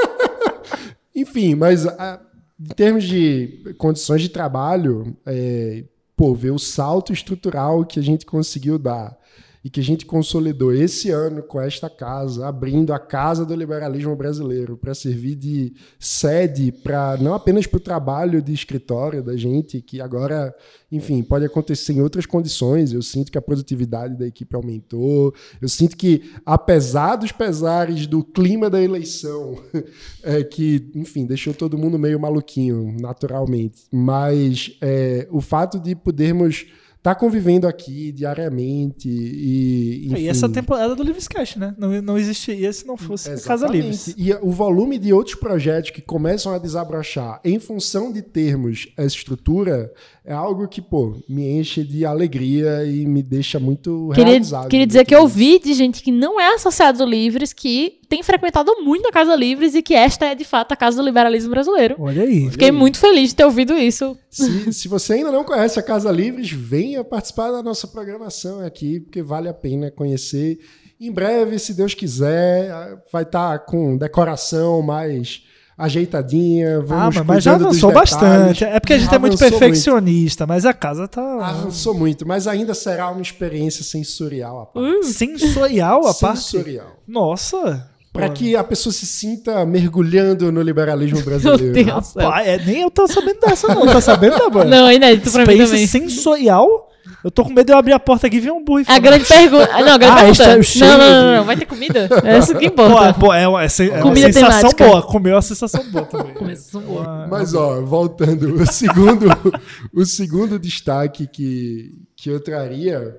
[1.14, 2.20] Enfim, mas a,
[2.58, 5.84] em termos de condições de trabalho, é,
[6.16, 9.19] pô, ver o salto estrutural que a gente conseguiu dar
[9.62, 14.16] e que a gente consolidou esse ano com esta casa, abrindo a Casa do Liberalismo
[14.16, 19.82] Brasileiro para servir de sede para não apenas para o trabalho de escritório da gente,
[19.82, 20.54] que agora,
[20.90, 22.92] enfim, pode acontecer em outras condições.
[22.92, 25.34] Eu sinto que a produtividade da equipe aumentou.
[25.60, 29.62] Eu sinto que, apesar dos pesares do clima da eleição,
[30.22, 36.66] é, que, enfim, deixou todo mundo meio maluquinho, naturalmente, mas é, o fato de podermos
[37.02, 40.22] tá convivendo aqui diariamente e, enfim.
[40.22, 41.74] E essa temporada do Livres Cash, né?
[41.78, 43.48] Não, não existiria se não fosse Exatamente.
[43.48, 44.14] Casa Livres.
[44.18, 49.16] E o volume de outros projetos que começam a desabrochar em função de termos essa
[49.16, 49.92] estrutura
[50.30, 54.68] é algo que, pô, me enche de alegria e me deixa muito queria, realizado.
[54.68, 58.22] Queria dizer que eu vi de gente que não é associado do Livres que tem
[58.22, 61.50] frequentado muito a Casa Livres e que esta é de fato a Casa do Liberalismo
[61.50, 61.96] Brasileiro.
[61.98, 62.48] Olha aí.
[62.48, 64.16] Fiquei Olha muito feliz de ter ouvido isso.
[64.30, 69.00] Se, se você ainda não conhece a Casa Livres, venha participar da nossa programação aqui,
[69.00, 70.60] porque vale a pena conhecer.
[71.00, 72.70] Em breve, se Deus quiser,
[73.12, 75.42] vai estar tá com decoração mais
[75.80, 76.80] ajeitadinha.
[76.80, 78.64] Vamos ah, mas já avançou bastante.
[78.64, 80.54] É porque a gente é muito perfeccionista, muito.
[80.54, 81.46] mas a casa tá.
[81.46, 84.86] Avançou muito, mas ainda será uma experiência sensorial a parte.
[84.86, 86.40] Uh, sensorial a parte?
[86.40, 86.96] Sensorial.
[87.06, 87.90] Nossa!
[88.12, 91.62] Para que a pessoa se sinta mergulhando no liberalismo brasileiro.
[91.62, 93.86] Meu Deus Rapaz, é, nem eu tô sabendo dessa, não.
[93.86, 94.68] Tá sabendo, Débora?
[94.68, 95.86] Não, é inédito pra Space mim também.
[95.86, 96.89] sensorial?
[97.22, 98.82] Eu tô com medo de eu abrir a porta aqui e ver um burro.
[98.86, 99.66] A grande pergunta.
[99.66, 100.42] Não, a grande ah, pergunta.
[100.42, 102.08] É não, não, não, não, Vai ter comida?
[102.24, 103.12] É isso que importa.
[103.14, 104.86] Pô, pô é uma, é, é uma sensação temática.
[104.86, 105.02] boa.
[105.02, 106.34] Comeu uma sensação boa também.
[106.40, 107.26] Uma sensação boa.
[107.28, 109.26] Mas, ó, voltando, o segundo,
[109.92, 113.16] o segundo destaque que, que eu traria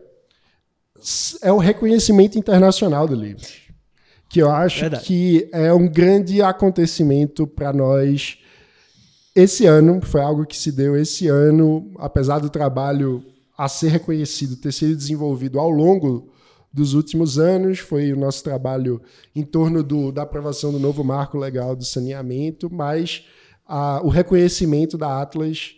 [1.44, 3.46] é o reconhecimento internacional do livro.
[4.28, 5.04] Que eu acho Verdade.
[5.04, 8.38] que é um grande acontecimento para nós
[9.36, 10.00] esse ano.
[10.02, 13.24] Foi algo que se deu esse ano, apesar do trabalho
[13.62, 16.32] a ser reconhecido, ter sido desenvolvido ao longo
[16.74, 17.78] dos últimos anos.
[17.78, 19.00] Foi o nosso trabalho
[19.36, 23.24] em torno do, da aprovação do novo marco legal do saneamento, mas
[23.68, 25.76] a, o reconhecimento da Atlas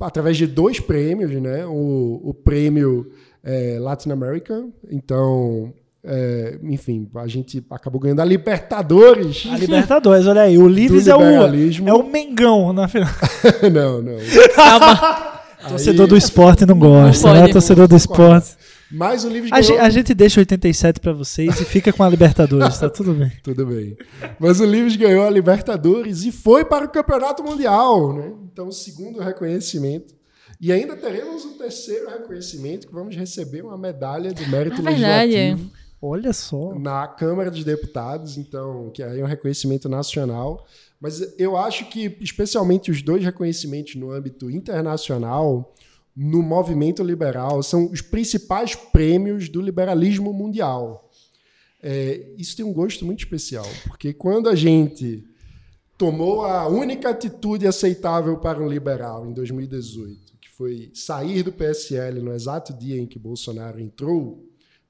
[0.00, 1.66] através de dois prêmios, né?
[1.66, 3.12] O, o prêmio
[3.44, 9.46] é, Latin America, então é, enfim, a gente acabou ganhando a Libertadores.
[9.52, 10.56] A Libertadores, olha aí.
[10.56, 13.10] O Livres é o, é o Mengão na final.
[13.70, 14.16] não, não.
[15.66, 15.78] Calma.
[15.78, 16.10] Torcedor Aí...
[16.10, 17.52] do esporte não gosta, não né?
[17.52, 18.56] Torcedor do esporte.
[18.90, 19.80] Mas o livro a, ganhou...
[19.80, 23.32] a gente deixa 87 para vocês e fica com a Libertadores, tá tudo bem.
[23.42, 23.96] tudo bem.
[24.38, 28.32] Mas o Livres ganhou a Libertadores e foi para o Campeonato Mundial, né?
[28.52, 30.14] Então, segundo reconhecimento.
[30.60, 35.70] E ainda teremos o terceiro reconhecimento, que vamos receber uma medalha do mérito é legislativo.
[36.00, 36.74] Olha só.
[36.78, 40.64] Na Câmara dos Deputados, então, que é um reconhecimento nacional.
[41.00, 45.74] Mas eu acho que, especialmente os dois reconhecimentos no âmbito internacional,
[46.16, 51.10] no movimento liberal, são os principais prêmios do liberalismo mundial.
[51.82, 55.22] É, isso tem um gosto muito especial, porque quando a gente
[55.98, 62.20] tomou a única atitude aceitável para um liberal em 2018, que foi sair do PSL
[62.20, 64.42] no exato dia em que Bolsonaro entrou,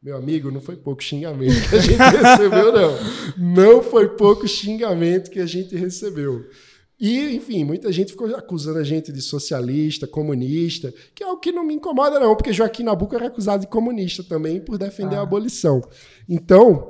[0.07, 2.97] meu amigo, não foi pouco xingamento que a gente recebeu, não.
[3.37, 6.45] Não foi pouco xingamento que a gente recebeu.
[6.99, 11.51] E, enfim, muita gente ficou acusando a gente de socialista, comunista, que é o que
[11.51, 15.19] não me incomoda, não, porque Joaquim Nabuco era acusado de comunista também por defender ah.
[15.19, 15.83] a abolição.
[16.29, 16.89] Então,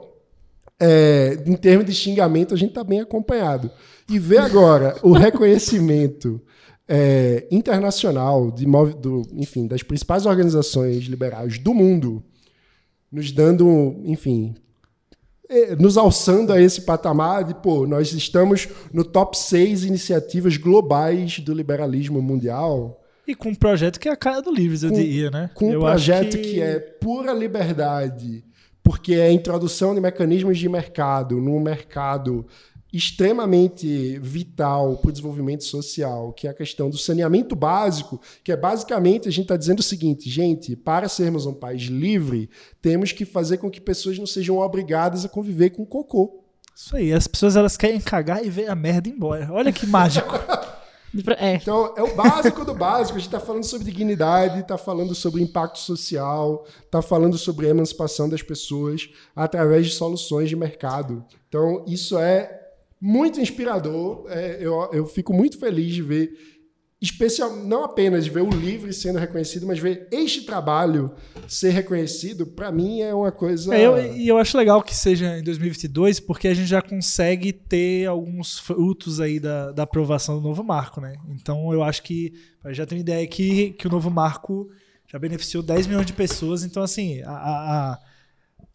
[0.78, 3.70] é, em termos de xingamento, a gente está bem acompanhado.
[4.10, 6.38] E ver agora o reconhecimento
[6.86, 8.66] é, internacional de,
[9.00, 12.22] do, enfim, das principais organizações liberais do mundo
[13.16, 14.54] nos dando, enfim,
[15.48, 21.38] é, nos alçando a esse patamar de, pô, nós estamos no top 6 iniciativas globais
[21.38, 23.02] do liberalismo mundial.
[23.26, 25.48] E com um projeto que é a cara do Livres, eu diria, né?
[25.54, 26.42] Com eu um projeto que...
[26.42, 26.60] que...
[26.60, 28.44] é pura liberdade,
[28.82, 32.46] porque é a introdução de mecanismos de mercado num mercado
[32.96, 38.56] extremamente vital para o desenvolvimento social, que é a questão do saneamento básico, que é
[38.56, 42.48] basicamente a gente está dizendo o seguinte, gente, para sermos um país livre,
[42.80, 46.42] temos que fazer com que pessoas não sejam obrigadas a conviver com cocô.
[46.74, 49.48] Isso aí, as pessoas elas querem cagar e ver a merda embora.
[49.50, 50.34] Olha que mágico.
[51.38, 51.54] É.
[51.54, 53.16] Então, é o básico do básico.
[53.16, 57.70] A gente está falando sobre dignidade, está falando sobre impacto social, está falando sobre a
[57.70, 61.24] emancipação das pessoas através de soluções de mercado.
[61.48, 62.65] Então, isso é
[63.00, 64.26] muito inspirador.
[64.28, 66.32] É, eu, eu fico muito feliz de ver,
[67.00, 71.12] especial, não apenas de ver o livro sendo reconhecido, mas ver este trabalho
[71.46, 73.74] ser reconhecido, para mim é uma coisa.
[73.74, 77.52] É, eu, e eu acho legal que seja em 2022, porque a gente já consegue
[77.52, 81.14] ter alguns frutos aí da, da aprovação do novo marco, né?
[81.28, 82.32] Então eu acho que
[82.66, 84.70] já tem uma ideia que, que o novo marco
[85.06, 87.98] já beneficiou 10 milhões de pessoas, então assim, a, a A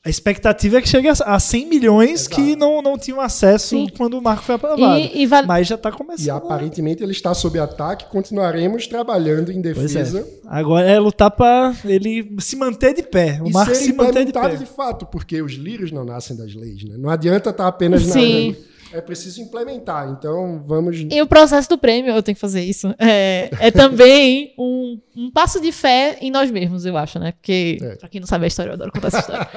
[0.09, 2.35] expectativa é que chegue a- a 100 milhões Exato.
[2.35, 3.87] que não, não tinham acesso Sim.
[3.95, 4.97] quando o marco foi aprovado.
[4.99, 6.25] E, e vale- Mas já está começando.
[6.25, 10.19] E a- aparentemente ele está sob ataque, continuaremos trabalhando em Pois defesa.
[10.21, 10.25] é.
[10.47, 13.39] Agora é lutar para ele se manter de pé.
[13.43, 14.55] O E marco se manter de pé.
[14.55, 16.95] de fato, porque os lírios não nascem das leis, né?
[16.97, 18.19] Não adianta estar apenas na Sim.
[18.19, 18.70] lei.
[18.93, 20.09] É preciso implementar.
[20.09, 20.97] Então, vamos.
[21.09, 22.93] E o processo do prêmio, eu tenho que fazer isso.
[22.99, 27.31] É, é também um, um passo de fé em nós mesmos, eu acho, né?
[27.31, 27.95] Porque, É.
[27.95, 29.47] pra quem não sabe a história, eu adoro contar essa história.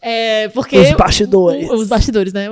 [0.00, 1.68] É, porque Os bastidores.
[1.68, 2.46] o- os bastidores, né?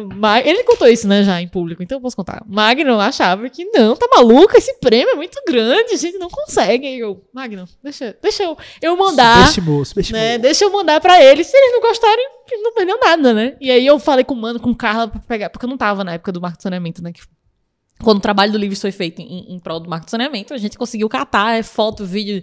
[0.44, 2.42] Ele contou isso, né, já em público, então eu posso contar.
[2.46, 6.86] Magno achava que não, tá maluco, esse prêmio é muito grande, a gente não consegue.
[6.98, 10.20] Eu, Magno, deixa, deixa eu, eu mandar Subestimou, subestimou.
[10.20, 10.38] né?
[10.38, 11.46] Deixa eu mandar pra eles.
[11.46, 13.56] Se eles não gostarem, não perdeu nada, né?
[13.60, 16.04] E aí eu falei com o Mano, com Carla pra pegar, porque eu não tava
[16.04, 17.12] na época do marco de saneamento, né?
[17.12, 17.20] Que
[18.02, 20.58] quando o trabalho do livro foi feito em, em prol do marco de saneamento, a
[20.58, 22.42] gente conseguiu catar é, foto, vídeo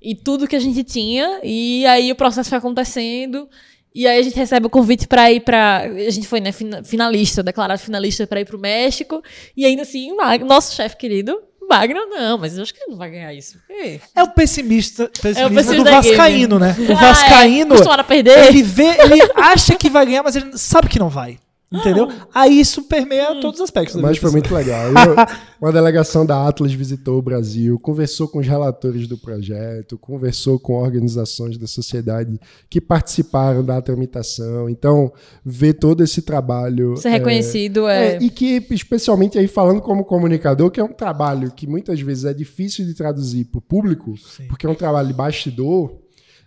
[0.00, 1.40] e tudo que a gente tinha.
[1.42, 3.48] E aí o processo foi acontecendo.
[3.94, 5.78] E aí a gente recebe o convite pra ir pra.
[5.84, 9.22] A gente foi, né, fina- finalista, declarado finalista pra ir pro México.
[9.56, 11.40] E ainda assim, o nosso chefe querido,
[11.70, 13.58] Magno, não, mas eu acho que ele não vai ganhar isso.
[13.66, 14.00] Porque...
[14.14, 16.74] É o pessimista, pessimista pessimista do Vascaíno, né?
[16.78, 18.46] O Ah, é, Vascaíno, a perder.
[18.46, 21.38] ele vê, ele acha que vai ganhar, mas ele sabe que não vai.
[21.72, 22.08] Entendeu?
[22.34, 23.94] Aí isso permeia todos os aspectos.
[24.00, 24.86] Mas foi muito legal.
[24.90, 25.14] Eu-
[25.60, 30.74] uma delegação da Atlas visitou o Brasil, conversou com os relatores do projeto, conversou com
[30.74, 34.68] organizações da sociedade que participaram da tramitação.
[34.68, 35.12] Então,
[35.44, 36.96] ver todo esse trabalho.
[36.96, 38.14] Ser é, reconhecido é.
[38.14, 42.24] É, e que, especialmente aí falando como comunicador, que é um trabalho que muitas vezes
[42.24, 44.48] é difícil de traduzir para o público, Sim.
[44.48, 46.00] porque é um trabalho de bastidor.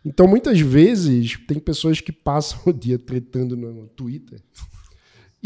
[0.04, 4.42] Então, muitas vezes, tem pessoas que passam o dia tretando no Twitter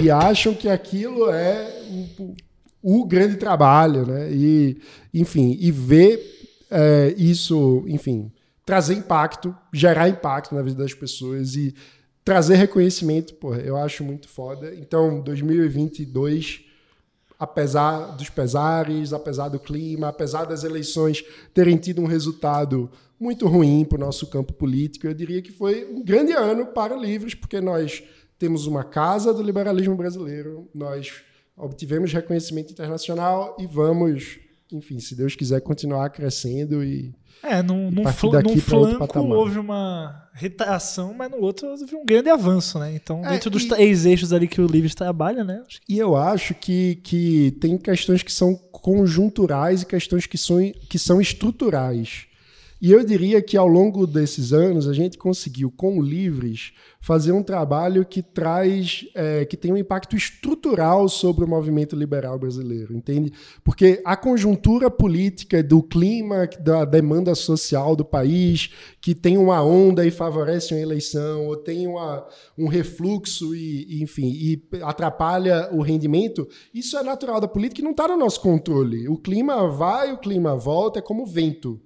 [0.01, 1.81] e acham que aquilo é
[2.19, 2.35] o,
[2.81, 4.31] o grande trabalho, né?
[4.31, 4.79] E,
[5.13, 6.21] enfim, e ver
[6.69, 8.31] é, isso, enfim,
[8.65, 11.73] trazer impacto, gerar impacto na vida das pessoas e
[12.23, 14.75] trazer reconhecimento, porra, eu acho muito foda.
[14.75, 16.65] Então, 2022,
[17.39, 21.23] apesar dos pesares, apesar do clima, apesar das eleições
[21.53, 25.85] terem tido um resultado muito ruim para o nosso campo político, eu diria que foi
[25.85, 28.03] um grande ano para livros, porque nós
[28.37, 31.21] temos uma casa do liberalismo brasileiro, nós
[31.55, 34.39] obtivemos reconhecimento internacional e vamos,
[34.71, 37.13] enfim, se Deus quiser, continuar crescendo e
[37.43, 42.29] É, num, num, fl num flanco houve uma retração, mas no outro houve um grande
[42.29, 42.93] avanço, né?
[42.93, 45.63] Então, É, dentro dos e- três eixos ali que o Livres trabalha, né?
[45.89, 50.57] E eu acho que, que tem questões que são conjunturais e questões que são,
[50.87, 52.26] que são estruturais.
[52.79, 57.41] E eu diria que ao longo desses anos a gente conseguiu, com Livres, fazer um
[57.41, 63.31] trabalho que traz, é, que tem um impacto estrutural sobre o movimento liberal brasileiro, entende?
[63.63, 68.69] Porque a conjuntura política do clima, da demanda social do país,
[69.01, 74.03] que tem uma onda e favorece uma eleição, ou tem uma, um refluxo e, e,
[74.03, 78.39] enfim, e atrapalha o rendimento, isso é natural da política e não está no nosso
[78.41, 79.07] controle.
[79.07, 81.81] O clima vai, o clima volta, é como o vento.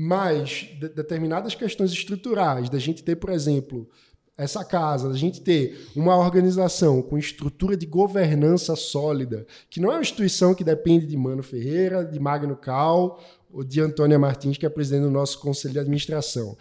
[0.00, 3.90] Mas de- determinadas questões estruturais, da gente ter, por exemplo,
[4.36, 9.96] essa casa, da gente ter uma organização com estrutura de governança sólida, que não é
[9.96, 13.20] uma instituição que depende de Mano Ferreira, de Magno Cal
[13.52, 16.56] ou de Antônia Martins, que é presidente do nosso conselho de administração.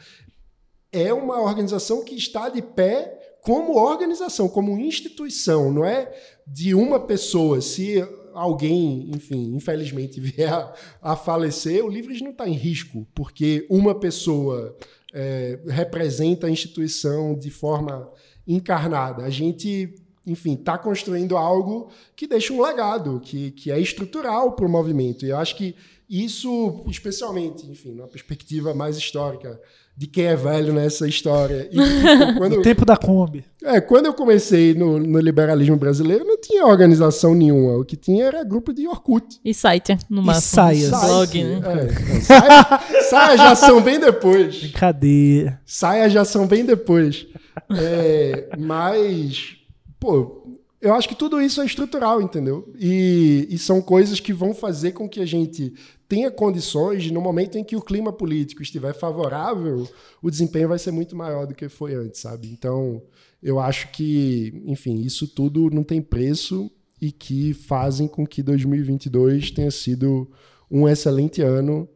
[0.91, 6.11] É uma organização que está de pé como organização, como instituição, não é
[6.47, 7.61] de uma pessoa.
[7.61, 8.03] Se
[8.37, 13.95] alguém, enfim, infelizmente vier a, a falecer, o Livres não está em risco, porque uma
[13.95, 14.77] pessoa
[15.13, 18.11] é, representa a instituição de forma
[18.47, 19.23] encarnada.
[19.23, 19.93] A gente,
[20.25, 25.25] enfim, está construindo algo que deixa um legado, que, que é estrutural para o movimento.
[25.25, 25.75] E eu acho que
[26.09, 29.59] isso, especialmente, enfim, numa perspectiva mais histórica,
[29.97, 31.67] de quem é velho nessa história.
[31.71, 33.43] E, tipo, quando, o tempo da Kombi.
[33.63, 37.77] é, quando eu comecei no, no liberalismo brasileiro, não tinha organização nenhuma.
[37.77, 39.39] O que tinha era grupo de Orkut.
[39.43, 40.55] E site, no máximo.
[40.55, 40.91] saias.
[40.91, 41.61] Blog, né?
[41.65, 42.79] É, saia,
[43.09, 44.59] saia já são bem depois.
[44.59, 45.59] Brincadeira.
[45.65, 47.25] Saia já são bem depois.
[47.71, 49.55] É, mas,
[49.99, 50.43] pô,
[50.79, 52.71] eu acho que tudo isso é estrutural, entendeu?
[52.79, 55.73] E, e são coisas que vão fazer com que a gente
[56.07, 59.87] tenha condições de, no momento em que o clima político estiver favorável,
[60.21, 62.49] o desempenho vai ser muito maior do que foi antes, sabe?
[62.51, 63.01] Então,
[63.41, 66.69] eu acho que, enfim, isso tudo não tem preço
[67.01, 70.29] e que fazem com que 2022 tenha sido
[70.69, 71.89] um excelente ano,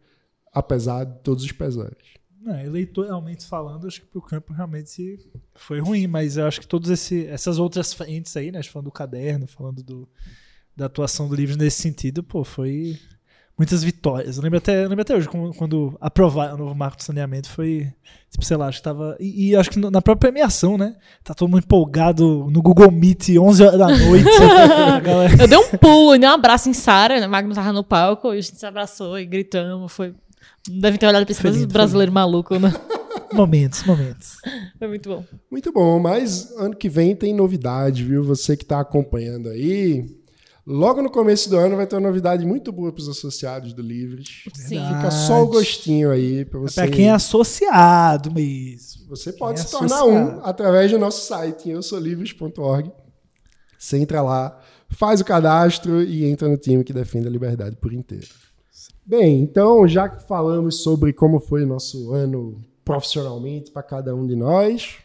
[0.54, 2.21] apesar de todos os pesares.
[2.42, 5.20] Não, eleitoralmente falando, acho que pro campo realmente
[5.54, 8.64] foi ruim, mas eu acho que todas essas outras frentes aí, né?
[8.64, 10.10] Falando do caderno, falando do,
[10.76, 12.98] da atuação do livro nesse sentido, pô, foi
[13.62, 14.38] muitas vitórias.
[14.38, 17.48] Eu lembro até, eu lembro até hoje, quando, quando aprovaram o novo marco do saneamento,
[17.48, 17.94] foi,
[18.32, 19.16] tipo, sei lá, acho que tava.
[19.20, 20.96] E, e acho que na própria premiação, né?
[21.24, 24.26] Tá todo mundo empolgado no Google Meet, 11 horas da noite.
[25.40, 27.28] Eu dei um pulo dei um abraço em Sara, né?
[27.28, 29.92] Magno tava no palco, e a gente se abraçou e gritamos.
[29.92, 30.16] Foi.
[30.70, 32.72] Devem ter olhado pra esse lindo, foi brasileiro maluco, né?
[33.34, 34.38] momentos, momentos.
[34.78, 35.26] Foi muito bom.
[35.50, 38.24] Muito bom, mas ano que vem tem novidade, viu?
[38.24, 40.06] Você que está acompanhando aí.
[40.66, 43.82] Logo no começo do ano vai ter uma novidade muito boa para os associados do
[43.82, 44.44] Livres.
[44.54, 44.80] Sim.
[44.80, 46.82] Fica só o gostinho aí para você.
[46.82, 49.08] Pra quem é associado mesmo.
[49.10, 50.40] Você pode Quem se é tornar associado.
[50.40, 52.92] um através do nosso site, em eusolivres.org.
[53.78, 57.92] Você entra lá, faz o cadastro e entra no time que defende a liberdade por
[57.92, 58.28] inteiro.
[59.06, 64.26] Bem, então, já que falamos sobre como foi o nosso ano profissionalmente para cada um
[64.26, 64.98] de nós,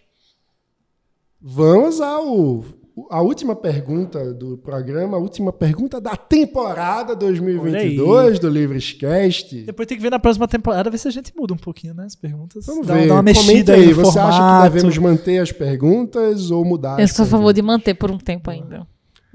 [1.41, 2.65] vamos ao
[3.11, 9.65] a última pergunta do programa, a última pergunta da temporada 2022 do Livrescast.
[9.65, 12.05] Depois tem que ver na próxima temporada, ver se a gente muda um pouquinho, né?
[12.07, 12.65] As perguntas.
[12.65, 13.09] Vamos dá, ver.
[13.09, 13.83] dá uma Comenta mexida aí.
[13.83, 14.73] aí no Você acha que formato.
[14.73, 16.99] devemos manter as perguntas ou mudar?
[16.99, 18.87] Eu sou a favor de manter por um tempo ainda.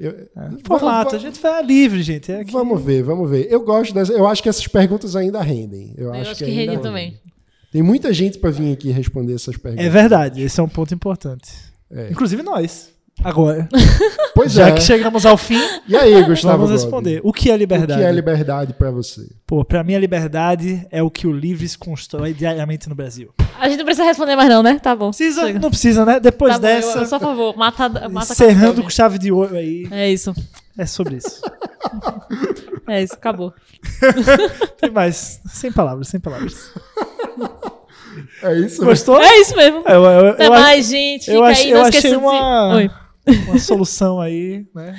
[0.03, 2.31] Eu- É, formato, a gente vai livre, gente.
[2.31, 3.47] É que- Vamos ver, vamos ver.
[3.51, 4.11] Eu gosto dessa.
[4.11, 5.93] Eu acho que essas perguntas ainda rendem.
[5.97, 7.19] Eu, Eu acho, acho que ainda rende também.
[7.71, 9.85] Tem muita gente para vir aqui responder essas perguntas.
[9.85, 11.51] É verdade, esse é um ponto importante.
[11.89, 12.09] É.
[12.11, 12.89] Inclusive nós.
[13.23, 13.67] Agora.
[14.33, 14.71] Pois Já é.
[14.71, 16.53] que chegamos ao fim, E aí, Gustavo?
[16.65, 16.81] vamos Gobi?
[16.81, 17.21] responder.
[17.23, 17.99] O que é O liberdade?
[17.99, 19.29] que é liberdade para você?
[19.45, 23.29] Pô, pra mim a liberdade é o que o Livres constrói diariamente no Brasil.
[23.59, 24.79] A gente não precisa responder mais, não, né?
[24.81, 25.09] Tá bom.
[25.09, 25.59] Precisa, Chega.
[25.59, 26.19] não precisa, né?
[26.19, 27.55] Depois Tá bom, dessa, eu, eu sou a favor.
[27.57, 30.33] Mata, mata encerrando com com chave de ouro aí, É isso.
[30.77, 31.41] é sobre isso.
[32.87, 33.53] É isso, acabou.
[34.79, 35.41] Tem mais.
[35.53, 36.71] Sem palavras, sem palavras.
[38.43, 38.83] É isso?
[38.83, 39.21] Gostou?
[39.21, 39.83] É isso mesmo.
[39.87, 41.25] Eu, eu, Até eu, mais, gente.
[41.25, 42.75] Fica eu aí, eu não achei uma- de...
[42.77, 42.91] Oi.
[43.47, 44.95] Uma solução aí, né?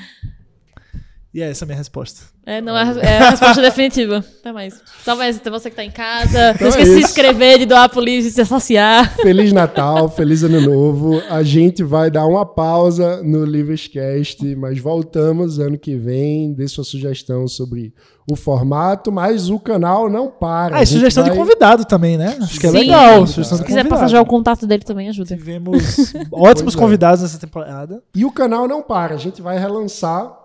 [1.34, 2.20] E é essa a minha resposta.
[2.44, 4.18] É, não é, é a resposta definitiva.
[4.40, 4.78] Até mais.
[5.04, 6.50] Talvez até você que tá em casa.
[6.54, 9.14] Então não é esqueça de se inscrever, de doar pro livro, de se associar.
[9.16, 11.22] Feliz Natal, feliz Ano Novo.
[11.30, 16.52] A gente vai dar uma pausa no Livrescast, mas voltamos ano que vem.
[16.52, 17.94] Dê sua sugestão sobre
[18.30, 20.76] o formato, mas o canal não para.
[20.78, 22.36] Ah, e sugestão de vai- convidado também, né?
[22.42, 22.78] Acho que é Sim.
[22.78, 23.26] legal.
[23.26, 24.00] Sugestão Se de quiser convidado.
[24.02, 25.34] passar já o contato dele também, ajuda.
[25.34, 26.78] Tivemos ótimos Pois é.
[26.78, 28.02] convidados nessa temporada.
[28.14, 29.14] E o canal não para.
[29.14, 30.41] A gente vai relançar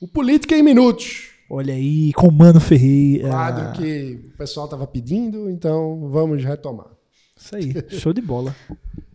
[0.00, 1.28] o Política em Minutos.
[1.48, 3.28] Olha aí, com o Mano Ferreira.
[3.28, 6.86] Quadro que o pessoal estava pedindo, então vamos retomar.
[7.36, 8.54] Isso aí, show de bola.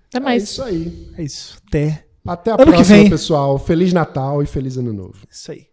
[0.09, 0.43] Até É mais.
[0.43, 1.11] isso aí.
[1.17, 1.57] É isso.
[1.67, 2.05] Até.
[2.25, 3.09] Até a Ano que próxima, vem.
[3.09, 3.57] pessoal.
[3.59, 5.19] Feliz Natal e feliz Ano Novo.
[5.31, 5.67] Isso aí.